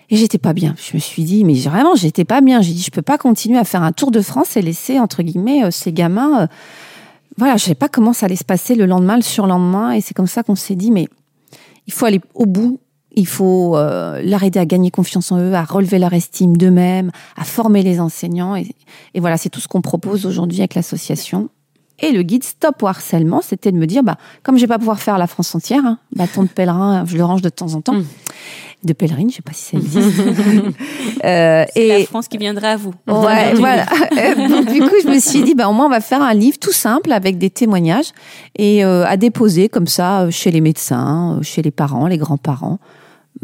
[0.09, 0.75] Et j'étais pas bien.
[0.77, 2.61] Je me suis dit, mais vraiment, j'étais pas bien.
[2.61, 5.21] J'ai dit, je peux pas continuer à faire un tour de France et laisser, entre
[5.21, 6.47] guillemets, euh, ces gamins, euh,
[7.37, 9.91] voilà, je savais pas comment ça allait se passer le lendemain, le surlendemain.
[9.91, 11.07] Et c'est comme ça qu'on s'est dit, mais
[11.85, 12.79] il faut aller au bout
[13.17, 17.43] il faut euh, l'arrêter à gagner confiance en eux, à relever leur estime d'eux-mêmes, à
[17.43, 18.55] former les enseignants.
[18.55, 18.67] Et,
[19.15, 21.49] voilà, c'est tout ce qu'on propose aujourd'hui avec l'association.
[21.99, 24.77] Et le guide Stop au harcèlement, c'était de me dire, bah, comme je vais pas
[24.77, 27.81] pouvoir faire la France entière, hein, bâton de pèlerin, je le range de temps en
[27.81, 27.95] temps.
[27.95, 28.05] Mm.
[28.83, 30.19] De pèlerine, je sais pas si ça existe.
[31.25, 32.93] euh, et la France qui viendra à vous.
[33.07, 33.85] Ouais, voilà.
[34.47, 36.59] Donc, du coup, je me suis dit, bah, au moins, on va faire un livre
[36.59, 38.11] tout simple avec des témoignages
[38.55, 42.77] et euh, à déposer comme ça chez les médecins, chez les parents, les grands-parents.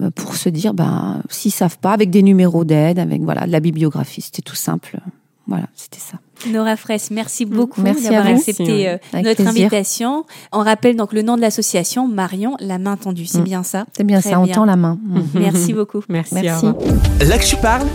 [0.01, 3.51] Euh, pour se dire, ben, s'ils savent pas, avec des numéros d'aide, avec voilà, de
[3.51, 4.99] la bibliographie, c'était tout simple.
[5.45, 6.17] Voilà, c'était ça.
[6.49, 10.25] Nora Fraisse, merci beaucoup d'avoir accepté euh, notre invitation.
[10.51, 13.25] On rappelle donc le nom de l'association, Marion, la main tendue.
[13.25, 13.43] C'est mm.
[13.43, 14.97] bien ça C'est bien ça, on tend la main.
[15.33, 16.01] Merci beaucoup.
[16.09, 16.35] Merci.
[16.35, 16.65] merci.
[16.65, 17.87] Là que tu parles,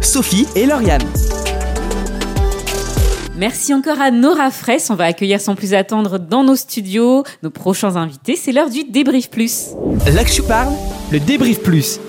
[0.00, 1.02] Sophie et Lauriane.
[3.36, 4.88] Merci encore à Nora Fraisse.
[4.88, 8.34] On va accueillir sans plus attendre dans nos studios nos prochains invités.
[8.34, 9.72] C'est l'heure du débrief plus.
[10.06, 10.72] Là que tu parles,
[11.12, 12.00] le débrief plus.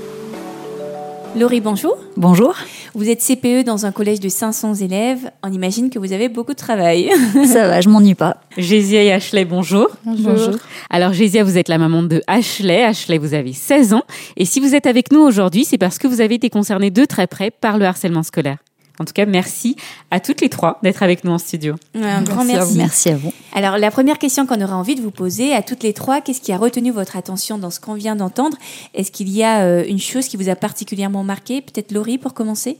[1.36, 1.98] Laurie, bonjour.
[2.16, 2.56] Bonjour.
[2.96, 5.30] Vous êtes CPE dans un collège de 500 élèves.
[5.44, 7.12] On imagine que vous avez beaucoup de travail.
[7.46, 8.38] Ça va, je m'ennuie pas.
[8.58, 9.90] Gésia et Ashley, bonjour.
[10.04, 10.56] bonjour.
[10.90, 12.84] Alors Gésia, vous êtes la maman de Ashley.
[12.84, 14.04] Ashley, vous avez 16 ans.
[14.36, 17.06] Et si vous êtes avec nous aujourd'hui, c'est parce que vous avez été concernée de
[17.06, 18.58] très près par le harcèlement scolaire.
[19.00, 19.76] En tout cas, merci
[20.10, 21.76] à toutes les trois d'être avec nous en studio.
[21.96, 22.78] Un grand merci.
[22.78, 23.32] Merci à vous.
[23.54, 26.42] Alors, la première question qu'on aura envie de vous poser à toutes les trois, qu'est-ce
[26.42, 28.58] qui a retenu votre attention dans ce qu'on vient d'entendre?
[28.94, 31.62] Est-ce qu'il y a euh, une chose qui vous a particulièrement marqué?
[31.62, 32.78] Peut-être Laurie pour commencer?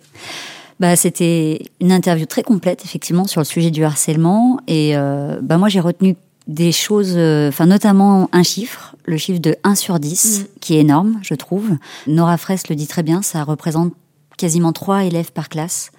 [0.80, 4.60] Bah, c'était une interview très complète, effectivement, sur le sujet du harcèlement.
[4.68, 6.16] Et euh, bah, moi, j'ai retenu
[6.48, 10.60] des choses, euh, enfin notamment un chiffre, le chiffre de 1 sur 10, mm.
[10.62, 11.72] qui est énorme, je trouve.
[12.08, 13.94] Nora Fraisse le dit très bien, ça représente
[14.38, 15.92] quasiment 3 élèves par classe.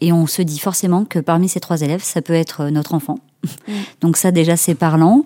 [0.00, 2.94] Et on se dit forcément que parmi ces trois élèves, ça peut être euh, notre
[2.94, 3.18] enfant.
[3.44, 3.72] Mm.
[4.00, 5.24] Donc ça déjà c'est parlant.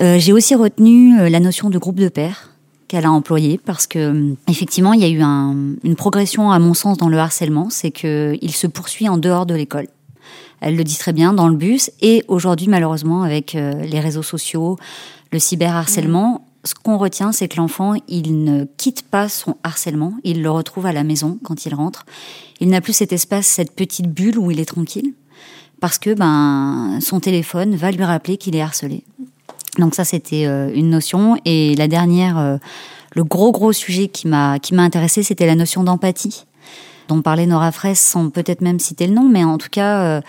[0.00, 2.50] Euh, j'ai aussi retenu euh, la notion de groupe de pairs
[2.88, 6.98] qu'elle a employée parce que effectivement il y a eu une progression à mon sens
[6.98, 9.86] dans le harcèlement, c'est que il se poursuit en dehors de l'école.
[10.60, 14.78] Elle le dit très bien dans le bus et aujourd'hui malheureusement avec les réseaux sociaux,
[15.32, 20.42] le cyberharcèlement, ce qu'on retient, c'est que l'enfant, il ne quitte pas son harcèlement, il
[20.42, 22.06] le retrouve à la maison quand il rentre.
[22.60, 25.12] Il n'a plus cet espace, cette petite bulle où il est tranquille,
[25.80, 29.04] parce que ben son téléphone va lui rappeler qu'il est harcelé.
[29.78, 31.36] Donc ça, c'était euh, une notion.
[31.44, 32.56] Et la dernière, euh,
[33.14, 36.44] le gros gros sujet qui m'a qui m'a intéressé, c'était la notion d'empathie
[37.08, 40.20] dont parlait Nora Fraisse, sans peut-être même citer le nom, mais en tout cas euh,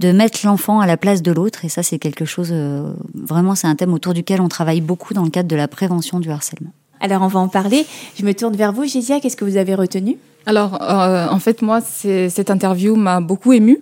[0.00, 1.64] de mettre l'enfant à la place de l'autre.
[1.64, 5.14] Et ça, c'est quelque chose, euh, vraiment, c'est un thème autour duquel on travaille beaucoup
[5.14, 6.70] dans le cadre de la prévention du harcèlement.
[7.00, 7.86] Alors, on va en parler.
[8.18, 9.20] Je me tourne vers vous, Gésia.
[9.20, 10.16] Qu'est-ce que vous avez retenu?
[10.46, 13.80] Alors, euh, en fait, moi, cette interview m'a beaucoup émue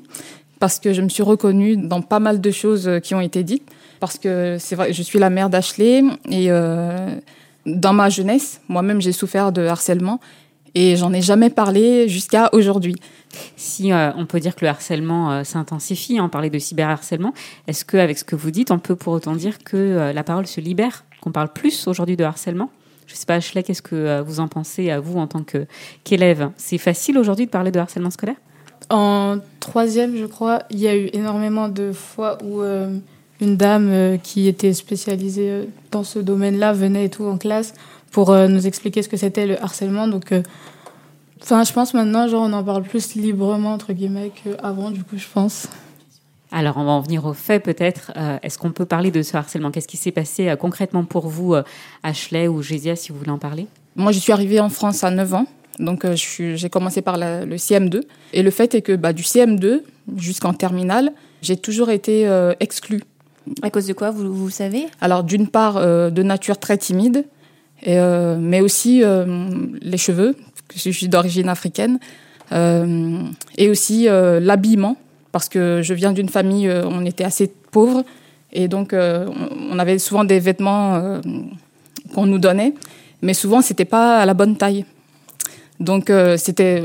[0.59, 3.69] parce que je me suis reconnue dans pas mal de choses qui ont été dites.
[4.01, 6.51] Parce que c'est vrai, je suis la mère d'Ashley et
[7.67, 10.21] dans ma jeunesse, moi-même, j'ai souffert de harcèlement
[10.75, 12.97] et j'en ai jamais parlé jusqu'à aujourd'hui.
[13.57, 17.33] Si euh, on peut dire que le harcèlement euh, s'intensifie, on parlait de cyberharcèlement,
[17.67, 20.47] est-ce qu'avec ce que vous dites, on peut pour autant dire que euh, la parole
[20.47, 22.71] se libère, qu'on parle plus aujourd'hui de harcèlement?
[23.07, 25.45] Je ne sais pas, Ashley, qu'est-ce que vous en pensez à vous en tant
[26.05, 26.51] qu'élève?
[26.57, 28.37] C'est facile aujourd'hui de parler de harcèlement scolaire?
[28.89, 34.49] En troisième, je crois, il y a eu énormément de fois où une dame qui
[34.49, 37.75] était spécialisée dans ce domaine-là venait et tout en classe
[38.13, 40.07] pour nous expliquer ce que c'était le harcèlement.
[40.07, 40.33] Donc
[41.43, 45.19] Enfin, je pense maintenant, genre, on en parle plus librement, entre guillemets, qu'avant, du coup,
[45.19, 45.67] je pense.
[46.53, 48.13] Alors, on va en venir aux faits peut-être.
[48.17, 49.73] Euh, est-ce qu'on peut parler de ce harcèlement?
[49.73, 51.65] Qu'est-ce qui s'est passé euh, concrètement pour vous, euh,
[52.05, 53.67] Ashley ou Gésia, si vous voulez en parler?
[53.97, 55.47] Moi, je suis arrivée en France à 9 ans.
[55.81, 58.03] Donc, j'ai commencé par le CM2.
[58.35, 59.81] Et le fait est que bah, du CM2
[60.17, 62.29] jusqu'en terminale, j'ai toujours été
[62.61, 63.03] exclue.
[63.63, 64.87] À cause de quoi, vous, vous savez?
[65.01, 67.25] Alors, d'une part, de nature très timide,
[67.83, 67.99] et,
[68.39, 69.03] mais aussi
[69.81, 70.37] les cheveux,
[70.75, 71.99] je suis d'origine africaine,
[72.51, 74.97] et aussi l'habillement
[75.33, 78.05] parce que je viens d'une famille, euh, on était assez pauvres,
[78.53, 79.27] et donc euh,
[79.71, 81.21] on avait souvent des vêtements euh,
[82.15, 82.75] qu'on nous donnait,
[83.23, 84.85] mais souvent c'était pas à la bonne taille.
[85.81, 86.85] Donc c'était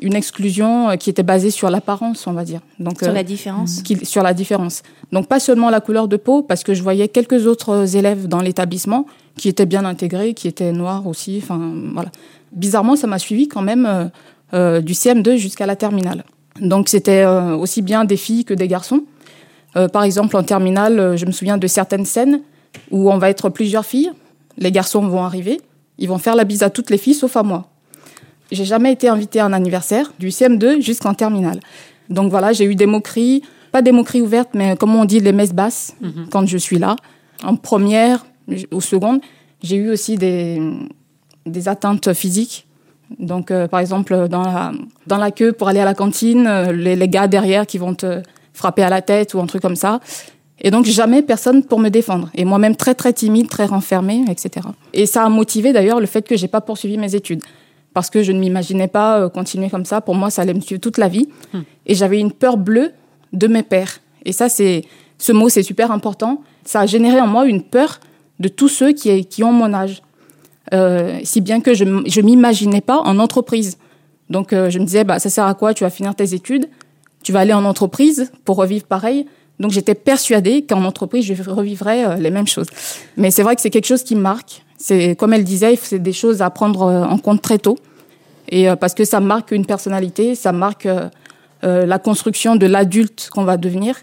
[0.00, 2.60] une exclusion qui était basée sur l'apparence, on va dire.
[2.78, 4.82] Donc, sur la différence Sur la différence.
[5.12, 8.40] Donc pas seulement la couleur de peau, parce que je voyais quelques autres élèves dans
[8.40, 11.40] l'établissement qui étaient bien intégrés, qui étaient noirs aussi.
[11.42, 12.10] Enfin, voilà.
[12.52, 14.10] Bizarrement, ça m'a suivi quand même
[14.52, 16.24] du CM2 jusqu'à la terminale.
[16.60, 19.02] Donc c'était euh, aussi bien des filles que des garçons.
[19.76, 22.40] Euh, par exemple, en terminale, euh, je me souviens de certaines scènes
[22.90, 24.10] où on va être plusieurs filles.
[24.58, 25.60] Les garçons vont arriver,
[25.98, 27.68] ils vont faire la bise à toutes les filles sauf à moi.
[28.52, 31.60] J'ai jamais été invitée à un anniversaire du CM2 jusqu'en terminale.
[32.08, 35.32] Donc voilà, j'ai eu des moqueries, pas des moqueries ouvertes, mais comme on dit, les
[35.32, 36.28] messes basses mhm.
[36.30, 36.96] quand je suis là.
[37.42, 38.24] En première
[38.72, 39.20] ou seconde,
[39.62, 40.60] j'ai eu aussi des,
[41.46, 42.66] des atteintes physiques
[43.18, 44.72] donc, euh, par exemple, dans la,
[45.06, 47.94] dans la queue pour aller à la cantine, euh, les, les, gars derrière qui vont
[47.94, 50.00] te frapper à la tête ou un truc comme ça.
[50.60, 52.30] Et donc, jamais personne pour me défendre.
[52.34, 54.66] Et moi-même, très, très timide, très renfermée, etc.
[54.92, 57.42] Et ça a motivé d'ailleurs le fait que j'ai pas poursuivi mes études.
[57.94, 60.00] Parce que je ne m'imaginais pas euh, continuer comme ça.
[60.00, 61.28] Pour moi, ça allait me suivre toute la vie.
[61.52, 61.60] Hmm.
[61.86, 62.92] Et j'avais une peur bleue
[63.32, 64.00] de mes pères.
[64.24, 64.84] Et ça, c'est,
[65.18, 66.42] ce mot, c'est super important.
[66.64, 68.00] Ça a généré en moi une peur
[68.40, 70.02] de tous ceux qui, qui ont mon âge.
[70.74, 73.78] Euh, si bien que je ne m'imaginais pas en entreprise.
[74.30, 75.74] Donc euh, je me disais, bah, ça sert à quoi?
[75.74, 76.68] Tu vas finir tes études,
[77.22, 79.26] tu vas aller en entreprise pour revivre pareil.
[79.60, 82.66] Donc j'étais persuadée qu'en entreprise, je revivrais euh, les mêmes choses.
[83.16, 84.64] Mais c'est vrai que c'est quelque chose qui marque.
[84.76, 87.78] C'est comme elle disait, c'est des choses à prendre en compte très tôt.
[88.48, 90.86] Et parce que ça marque une personnalité, ça marque
[91.62, 93.96] la construction de l'adulte qu'on va devenir.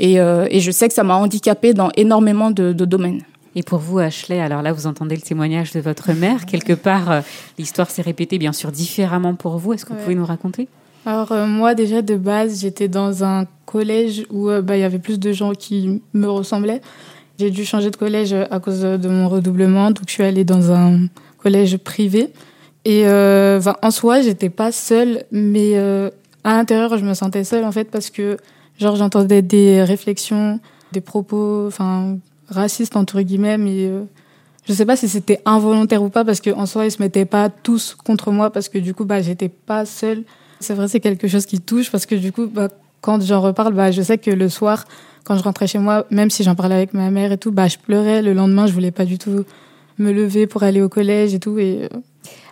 [0.00, 3.22] Et, et, je sais que ça m'a handicapée dans énormément de, de domaines.
[3.54, 6.46] Et pour vous, Ashley, alors là, vous entendez le témoignage de votre mère.
[6.46, 7.20] Quelque part, euh,
[7.58, 9.72] l'histoire s'est répétée, bien sûr, différemment pour vous.
[9.72, 10.68] Est-ce que vous pouvez nous raconter?
[11.06, 14.84] Alors, euh, moi, déjà, de base, j'étais dans un collège où euh, bah, il y
[14.84, 16.82] avait plus de gens qui me ressemblaient.
[17.38, 19.90] J'ai dû changer de collège à cause de mon redoublement.
[19.90, 21.06] Donc, je suis allée dans un
[21.38, 22.32] collège privé.
[22.84, 27.84] Et en soi, j'étais pas seule, mais à l'intérieur, je me sentais seule, en fait,
[27.92, 28.38] parce que,
[28.80, 30.58] genre, j'entendais des réflexions,
[30.90, 32.16] des propos, enfin,
[32.50, 34.04] raciste entre guillemets, mais euh,
[34.66, 37.48] je sais pas si c'était involontaire ou pas parce qu'en soi ils se mettaient pas
[37.48, 40.24] tous contre moi parce que du coup bah j'étais pas seule.
[40.60, 42.68] C'est vrai c'est quelque chose qui touche parce que du coup bah,
[43.00, 44.84] quand j'en reparle bah je sais que le soir
[45.24, 47.68] quand je rentrais chez moi même si j'en parlais avec ma mère et tout bah
[47.68, 49.44] je pleurais le lendemain je voulais pas du tout
[49.98, 51.98] me lever pour aller au collège et tout et euh,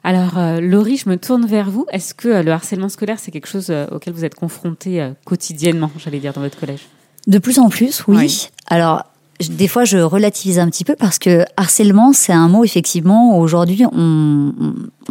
[0.05, 1.85] alors, euh, Laurie, je me tourne vers vous.
[1.91, 6.33] Est-ce que le harcèlement scolaire, c'est quelque chose auquel vous êtes confronté quotidiennement, j'allais dire,
[6.33, 6.87] dans votre collège?
[7.27, 8.17] De plus en plus, oui.
[8.17, 8.49] oui.
[8.69, 9.03] Alors,
[9.41, 13.85] des fois, je relativise un petit peu parce que harcèlement, c'est un mot, effectivement, aujourd'hui,
[13.93, 14.53] on,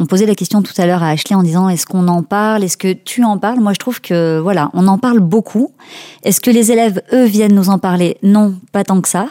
[0.10, 2.64] posait la question tout à l'heure à Ashley en disant est-ce qu'on en parle?
[2.64, 3.60] Est-ce que tu en parles?
[3.60, 5.72] Moi, je trouve que, voilà, on en parle beaucoup.
[6.24, 8.18] Est-ce que les élèves, eux, viennent nous en parler?
[8.24, 9.28] Non, pas tant que ça.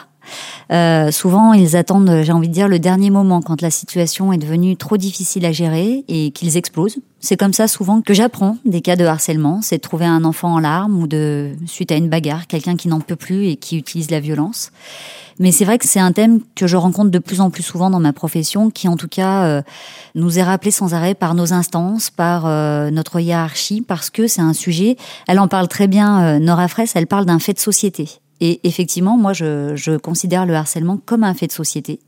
[0.71, 4.37] Euh, souvent, ils attendent, j'ai envie de dire, le dernier moment quand la situation est
[4.37, 6.97] devenue trop difficile à gérer et qu'ils explosent.
[7.19, 10.53] C'est comme ça souvent que j'apprends des cas de harcèlement, c'est de trouver un enfant
[10.53, 13.77] en larmes ou de, suite à une bagarre, quelqu'un qui n'en peut plus et qui
[13.77, 14.71] utilise la violence.
[15.39, 17.89] Mais c'est vrai que c'est un thème que je rencontre de plus en plus souvent
[17.89, 19.61] dans ma profession, qui en tout cas euh,
[20.13, 24.41] nous est rappelé sans arrêt par nos instances, par euh, notre hiérarchie, parce que c'est
[24.41, 24.95] un sujet.
[25.27, 26.93] Elle en parle très bien, Nora Fraisse.
[26.95, 28.07] Elle parle d'un fait de société.
[28.41, 31.99] Et effectivement, moi, je, considère le harcèlement comme un fait de société.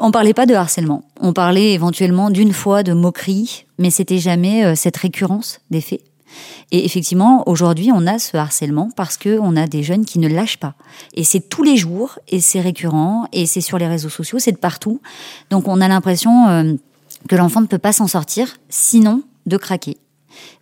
[0.00, 1.04] On parlait pas de harcèlement.
[1.20, 6.02] On parlait éventuellement d'une fois de moquerie, mais c'était jamais euh, cette récurrence des faits.
[6.72, 10.28] Et effectivement, aujourd'hui, on a ce harcèlement parce que on a des jeunes qui ne
[10.28, 10.74] lâchent pas.
[11.14, 14.52] Et c'est tous les jours, et c'est récurrent, et c'est sur les réseaux sociaux, c'est
[14.52, 15.00] de partout.
[15.50, 16.72] Donc, on a l'impression euh,
[17.28, 19.96] que l'enfant ne peut pas s'en sortir, sinon de craquer.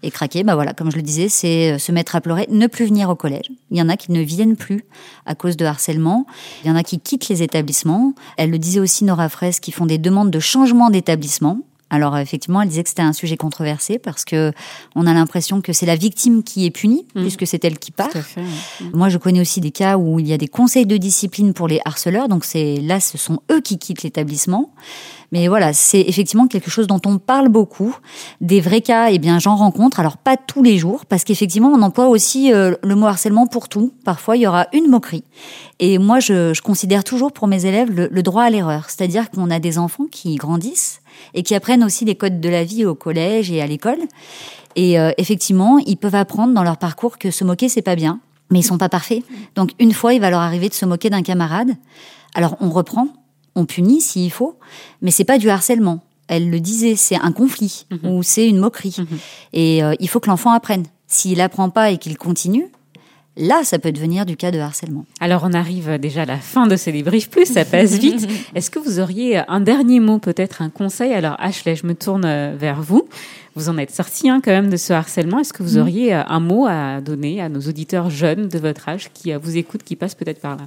[0.03, 2.67] Et craquer, bah voilà, comme je le disais, c'est euh, se mettre à pleurer, ne
[2.67, 3.51] plus venir au collège.
[3.71, 4.85] Il y en a qui ne viennent plus
[5.27, 6.27] à cause de harcèlement.
[6.65, 8.15] Il y en a qui quittent les établissements.
[8.37, 11.61] Elle le disait aussi, Nora Fraisse, qui font des demandes de changement d'établissement.
[11.91, 14.53] Alors effectivement, elle disait que c'était un sujet controversé parce que
[14.97, 17.21] on a l'impression que c'est la victime qui est punie Mmh.
[17.23, 18.09] puisque c'est elle qui part.
[18.09, 18.41] Tout à fait.
[18.41, 18.91] ouais.
[18.93, 21.69] Moi, je connais aussi des cas où il y a des conseils de discipline pour
[21.69, 24.73] les harceleurs, donc c'est là, ce sont eux qui quittent l'établissement.
[25.33, 27.97] Mais voilà, c'est effectivement quelque chose dont on parle beaucoup.
[28.41, 29.99] Des vrais cas, eh bien, j'en rencontre.
[30.01, 33.69] Alors pas tous les jours, parce qu'effectivement, on emploie aussi euh, le mot harcèlement pour
[33.69, 33.93] tout.
[34.05, 35.25] Parfois, il y aura une moquerie.
[35.81, 39.31] Et moi, je, je considère toujours pour mes élèves le, le droit à l'erreur, c'est-à-dire
[39.31, 41.01] qu'on a des enfants qui grandissent
[41.35, 43.99] et qui apprennent aussi les codes de la vie au collège et à l'école.
[44.77, 48.21] Et euh, effectivement, ils peuvent apprendre dans leur parcours que se moquer, c'est pas bien,
[48.51, 49.23] mais ils sont pas parfaits.
[49.55, 51.77] Donc une fois, il va leur arriver de se moquer d'un camarade.
[52.35, 53.09] Alors on reprend,
[53.55, 54.59] on punit s'il faut,
[55.01, 56.01] mais c'est pas du harcèlement.
[56.27, 58.97] Elle le disait, c'est un conflit ou c'est une moquerie.
[59.53, 60.85] Et euh, il faut que l'enfant apprenne.
[61.07, 62.67] S'il apprend pas et qu'il continue,
[63.37, 65.05] là, ça peut devenir du cas de harcèlement.
[65.21, 68.29] Alors, on arrive déjà à la fin de ce débrief plus, ça passe vite.
[68.55, 71.13] Est-ce que vous auriez un dernier mot, peut-être un conseil?
[71.15, 73.09] Alors, Ashley, je me tourne euh, vers vous.
[73.57, 75.39] Vous en êtes sorti hein, quand même de ce harcèlement.
[75.41, 75.81] Est-ce que vous Mhm.
[75.83, 79.39] auriez euh, un mot à donner à nos auditeurs jeunes de votre âge qui euh,
[79.41, 80.63] vous écoutent, qui passent peut-être par là?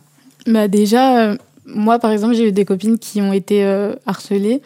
[0.46, 4.62] Bah déjà, euh, moi par exemple, j'ai eu des copines qui ont été euh, harcelées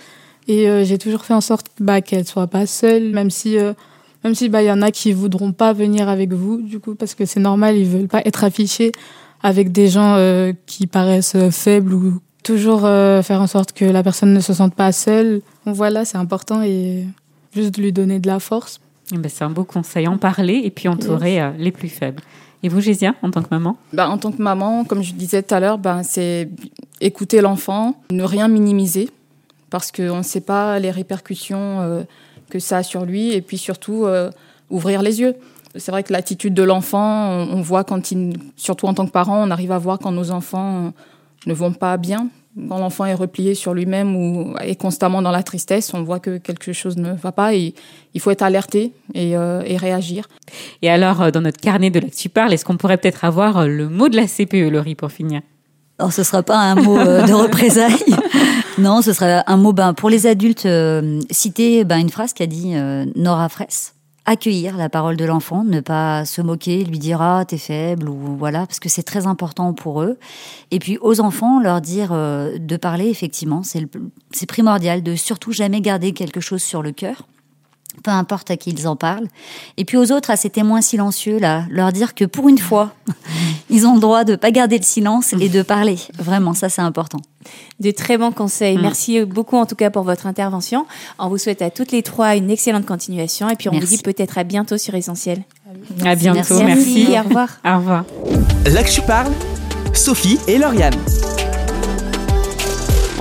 [0.48, 3.74] et euh, j'ai toujours fait en sorte bah, qu'elles soient pas seules, même si euh,
[4.24, 6.96] même si bah il y en a qui voudront pas venir avec vous du coup
[6.96, 8.92] parce que c'est normal, ils veulent pas être affichés
[9.44, 13.86] avec des gens euh, qui paraissent euh, faibles ou toujours euh, faire en sorte que
[13.86, 15.42] la personne ne se sente pas seule.
[15.66, 17.06] Donc voilà, c'est important et
[17.54, 18.80] juste lui donner de la force.
[19.14, 22.22] Eh ben, C'est un beau conseil, en parler et puis entourer euh, les plus faibles.
[22.64, 23.78] Et vous, Gésia, en tant que maman?
[23.92, 26.50] Ben, en tant que maman, comme je disais tout à l'heure, ben, c'est
[27.00, 29.10] écouter l'enfant, ne rien minimiser,
[29.70, 32.04] parce qu'on ne sait pas les répercussions euh,
[32.52, 34.30] que ça a sur lui, et puis surtout euh,
[34.70, 35.36] ouvrir les yeux.
[35.76, 39.42] C'est vrai que l'attitude de l'enfant, on, voit quand il, surtout en tant que parent,
[39.42, 40.90] on arrive à voir quand nos enfants euh,
[41.48, 42.28] ne vont pas bien.
[42.68, 46.38] Quand l'enfant est replié sur lui-même ou est constamment dans la tristesse, on voit que
[46.38, 47.74] quelque chose ne va pas et
[48.14, 50.28] il faut être alerté et, euh, réagir.
[50.82, 54.10] Et alors, dans notre carnet de l'actu parle, est-ce qu'on pourrait peut-être avoir le mot
[54.10, 55.40] de la CPE, Laurie, pour finir?
[56.02, 57.94] Alors, ce sera pas un mot euh, de représailles.
[58.80, 60.66] non, ce sera un mot ben, pour les adultes.
[60.66, 63.94] euh, citer ben, une phrase qu'a dit euh, Nora Fraisse.
[64.26, 68.36] Accueillir la parole de l'enfant, ne pas se moquer, lui dire ah t'es faible ou
[68.36, 70.18] voilà parce que c'est très important pour eux.
[70.72, 76.14] Et puis aux enfants leur dire de parler effectivement, c'est primordial de surtout jamais garder
[76.14, 77.28] quelque chose sur le cœur
[78.04, 79.28] peu importe à qui ils en parlent.
[79.78, 82.94] Et puis aux autres, à ces témoins silencieux, là, leur dire que pour une fois,
[83.70, 85.98] ils ont le droit de pas garder le silence et de parler.
[86.18, 87.20] Vraiment, ça c'est important.
[87.80, 88.78] De très bons conseils.
[88.78, 88.82] Mm.
[88.82, 90.86] Merci beaucoup en tout cas pour votre intervention.
[91.20, 93.88] On vous souhaite à toutes les trois une excellente continuation et puis on Merci.
[93.88, 95.44] vous dit peut-être à bientôt sur Essentiel.
[96.06, 96.64] À bientôt, Merci.
[96.64, 97.08] merci.
[97.20, 97.50] Au revoir.
[97.66, 98.06] Au revoir.
[98.66, 99.32] Là que tu parles,
[99.94, 100.96] Sophie et Lauriane.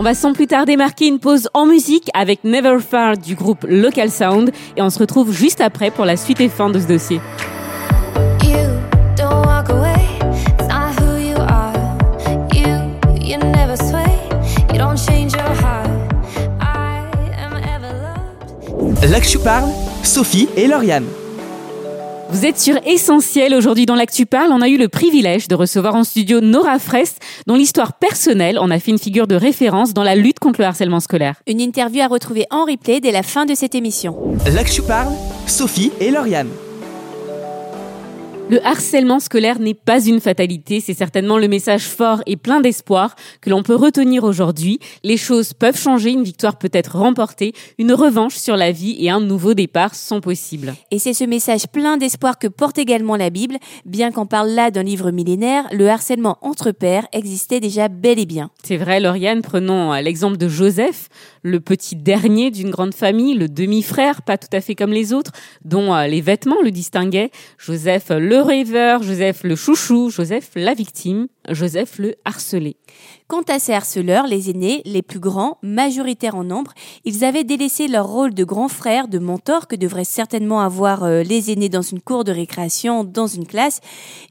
[0.01, 3.67] On va sans plus tarder marquer une pause en musique avec Never Far du groupe
[3.69, 4.51] Local Sound.
[4.79, 7.21] Et on se retrouve juste après pour la suite et fin de ce dossier.
[19.31, 19.71] Tu parles,
[20.03, 21.05] Sophie et Lauriane.
[22.33, 23.55] Vous êtes sur Essentiel.
[23.55, 27.19] Aujourd'hui, dans l'Actu Parle, on a eu le privilège de recevoir en studio Nora Frest,
[27.49, 30.67] dont l'histoire personnelle en a fait une figure de référence dans la lutte contre le
[30.67, 31.35] harcèlement scolaire.
[31.49, 34.17] Une interview à retrouver en replay dès la fin de cette émission.
[34.47, 35.13] Là que tu parles,
[35.49, 36.51] Sophie et Lauriane.
[38.51, 43.15] Le harcèlement scolaire n'est pas une fatalité, c'est certainement le message fort et plein d'espoir
[43.41, 44.81] que l'on peut retenir aujourd'hui.
[45.05, 49.09] Les choses peuvent changer, une victoire peut être remportée, une revanche sur la vie et
[49.09, 50.75] un nouveau départ sont possibles.
[50.91, 53.57] Et c'est ce message plein d'espoir que porte également la Bible.
[53.85, 58.27] Bien qu'on parle là d'un livre millénaire, le harcèlement entre pairs existait déjà bel et
[58.27, 58.51] bien.
[58.65, 61.09] C'est vrai, Lauriane, prenons euh, l'exemple de Joseph,
[61.43, 65.33] le petit dernier d'une grande famille, le demi-frère, pas tout à fait comme les autres,
[65.65, 67.31] dont euh, les vêtements le distinguaient.
[67.59, 72.77] Joseph le rêveur, Joseph le chouchou, Joseph la victime, Joseph le harcelé.
[73.29, 76.73] Quant à ces harceleurs, les aînés, les plus grands, majoritaires en nombre,
[77.05, 81.23] ils avaient délaissé leur rôle de grand frère, de mentor que devraient certainement avoir euh,
[81.23, 83.81] les aînés dans une cour de récréation, dans une classe,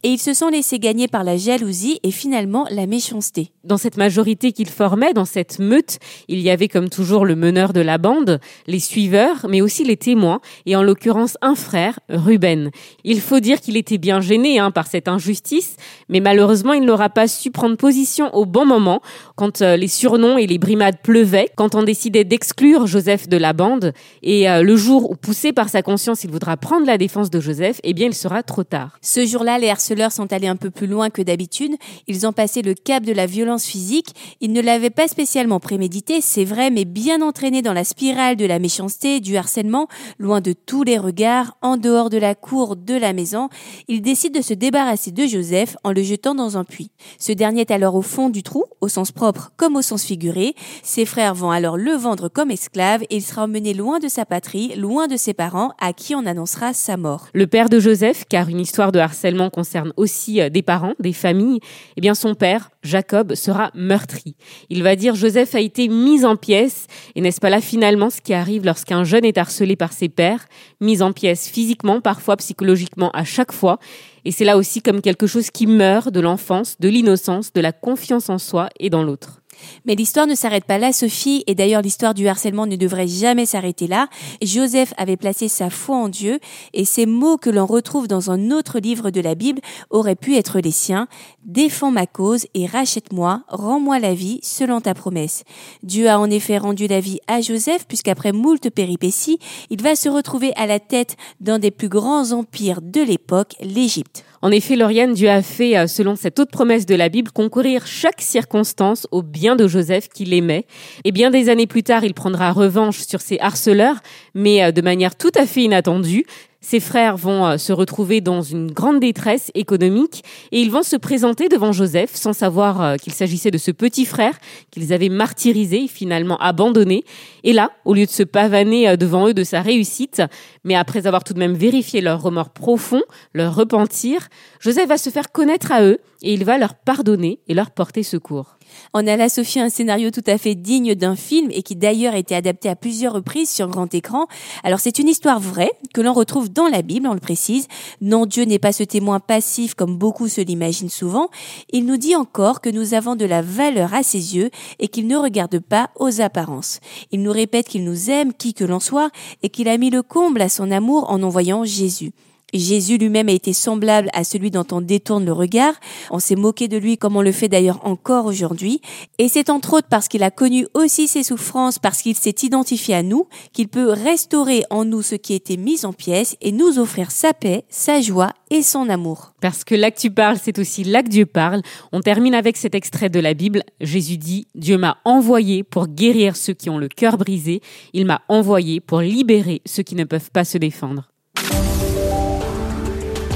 [0.03, 3.53] et ils se sont laissés gagner par la jalousie et finalement la méchanceté.
[3.63, 7.71] Dans cette majorité qu'ils formaient, dans cette meute, il y avait comme toujours le meneur
[7.71, 12.69] de la bande, les suiveurs, mais aussi les témoins, et en l'occurrence un frère, Ruben.
[13.05, 15.77] Il faut dire qu'il était bien gêné hein, par cette injustice,
[16.09, 19.01] mais malheureusement il n'aura n'aura pas su prendre position au bon moment,
[19.35, 23.53] quand euh, les surnoms et les brimades pleuvaient, quand on décidait d'exclure Joseph de la
[23.53, 27.29] bande, et euh, le jour où, poussé par sa conscience, il voudra prendre la défense
[27.29, 28.97] de Joseph, eh bien, il sera trop tard.
[29.01, 31.75] Ce jour-là, les harceleurs sont allés un peu plus loin que d'habitude.
[32.07, 34.13] Ils ont passé le cap de la violence physique.
[34.41, 38.45] Ils ne l'avaient pas spécialement prémédité, c'est vrai, mais bien entraînés dans la spirale de
[38.45, 39.87] la méchanceté, du harcèlement,
[40.17, 43.47] loin de tous les regards, en dehors de la cour de la maison,
[43.87, 46.88] ils décident de se débarrasser de Joseph en le jetant dans un puits.
[47.17, 50.55] Ce dernier est alors au fond du trou, au sens propre comme au sens figuré.
[50.83, 54.25] Ses frères vont alors le vendre comme esclave et il sera emmené loin de sa
[54.25, 57.27] patrie, loin de ses parents, à qui on annoncera sa mort.
[57.33, 61.13] Le père de Joseph, car une histoire de harcèlement concerne aussi euh, des parents, des
[61.13, 61.59] familles,
[61.97, 64.35] eh bien son père, Jacob, sera meurtri.
[64.69, 68.21] Il va dire Joseph a été mis en pièces, et n'est-ce pas là finalement ce
[68.21, 70.45] qui arrive lorsqu'un jeune est harcelé par ses pères,
[70.79, 73.79] mis en pièces physiquement, parfois psychologiquement, à chaque fois,
[74.25, 77.71] et c'est là aussi comme quelque chose qui meurt de l'enfance, de l'innocence, de la
[77.71, 79.38] confiance en soi et dans l'autre.
[79.85, 83.45] Mais l'histoire ne s'arrête pas là, Sophie, et d'ailleurs l'histoire du harcèlement ne devrait jamais
[83.45, 84.07] s'arrêter là.
[84.41, 86.39] Joseph avait placé sa foi en Dieu,
[86.73, 90.35] et ces mots que l'on retrouve dans un autre livre de la Bible auraient pu
[90.35, 91.07] être les siens.
[91.43, 95.43] Défends ma cause et rachète-moi, rends-moi la vie selon ta promesse.
[95.83, 99.39] Dieu a en effet rendu la vie à Joseph, puisqu'après moult péripéties,
[99.69, 104.23] il va se retrouver à la tête d'un des plus grands empires de l'époque, l'Égypte.
[104.41, 107.85] En effet, Lauriane, Dieu a fait, euh, selon cette autre promesse de la Bible, concourir
[107.85, 110.65] chaque circonstance au bien de Joseph qu'il aimait.
[111.03, 113.97] Et bien des années plus tard, il prendra revanche sur ses harceleurs,
[114.33, 116.25] mais euh, de manière tout à fait inattendue.
[116.61, 120.97] Ses frères vont euh, se retrouver dans une grande détresse économique et ils vont se
[120.97, 124.37] présenter devant Joseph sans savoir euh, qu'il s'agissait de ce petit frère
[124.69, 127.05] qu'ils avaient martyrisé, finalement abandonné.
[127.45, 130.21] Et là, au lieu de se pavaner euh, devant eux de sa réussite,
[130.65, 133.03] mais après avoir tout de même vérifié leur remords profond,
[133.33, 134.27] leur repentir,
[134.59, 138.03] Joseph va se faire connaître à eux et il va leur pardonner et leur porter
[138.03, 138.58] secours.
[138.93, 142.13] On a là, Sophie, un scénario tout à fait digne d'un film et qui d'ailleurs
[142.13, 144.27] a été adapté à plusieurs reprises sur grand écran.
[144.63, 147.67] Alors c'est une histoire vraie que l'on retrouve dans la Bible, on le précise.
[148.01, 151.29] Non, Dieu n'est pas ce témoin passif comme beaucoup se l'imaginent souvent.
[151.71, 154.49] Il nous dit encore que nous avons de la valeur à ses yeux
[154.79, 156.79] et qu'il ne regarde pas aux apparences.
[157.11, 159.11] Il nous répète qu'il nous aime qui que l'on soit
[159.43, 162.11] et qu'il a mis le comble à son amour en envoyant Jésus.
[162.53, 165.73] Jésus lui-même a été semblable à celui dont on détourne le regard.
[166.11, 168.81] On s'est moqué de lui comme on le fait d'ailleurs encore aujourd'hui.
[169.17, 172.95] Et c'est entre autres parce qu'il a connu aussi ses souffrances, parce qu'il s'est identifié
[172.95, 176.79] à nous, qu'il peut restaurer en nous ce qui était mis en pièces et nous
[176.79, 179.33] offrir sa paix, sa joie et son amour.
[179.41, 181.61] Parce que là que tu parles, c'est aussi là que Dieu parle.
[181.91, 183.63] On termine avec cet extrait de la Bible.
[183.81, 187.61] Jésus dit, Dieu m'a envoyé pour guérir ceux qui ont le cœur brisé.
[187.93, 191.09] Il m'a envoyé pour libérer ceux qui ne peuvent pas se défendre.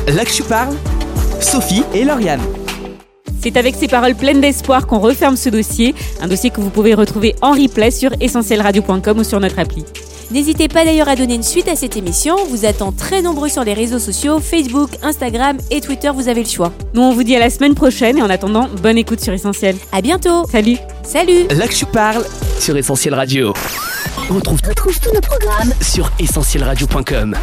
[0.07, 0.75] Je parle,
[1.39, 2.41] Sophie et Lauriane.
[3.41, 6.93] C'est avec ces paroles pleines d'espoir qu'on referme ce dossier, un dossier que vous pouvez
[6.93, 9.83] retrouver en replay sur essentielradio.com ou sur notre appli.
[10.31, 12.35] N'hésitez pas d'ailleurs à donner une suite à cette émission.
[12.41, 16.43] On vous attend très nombreux sur les réseaux sociaux, Facebook, Instagram et Twitter, vous avez
[16.43, 16.73] le choix.
[16.93, 19.75] Nous, on vous dit à la semaine prochaine et en attendant, bonne écoute sur Essentiel.
[19.91, 20.45] À bientôt.
[20.49, 20.77] Salut.
[21.03, 21.47] Salut.
[21.49, 22.25] Je parle
[22.59, 23.53] sur Essentiel Radio.
[24.29, 27.35] On retrouve tous nos programmes sur essentielradio.com.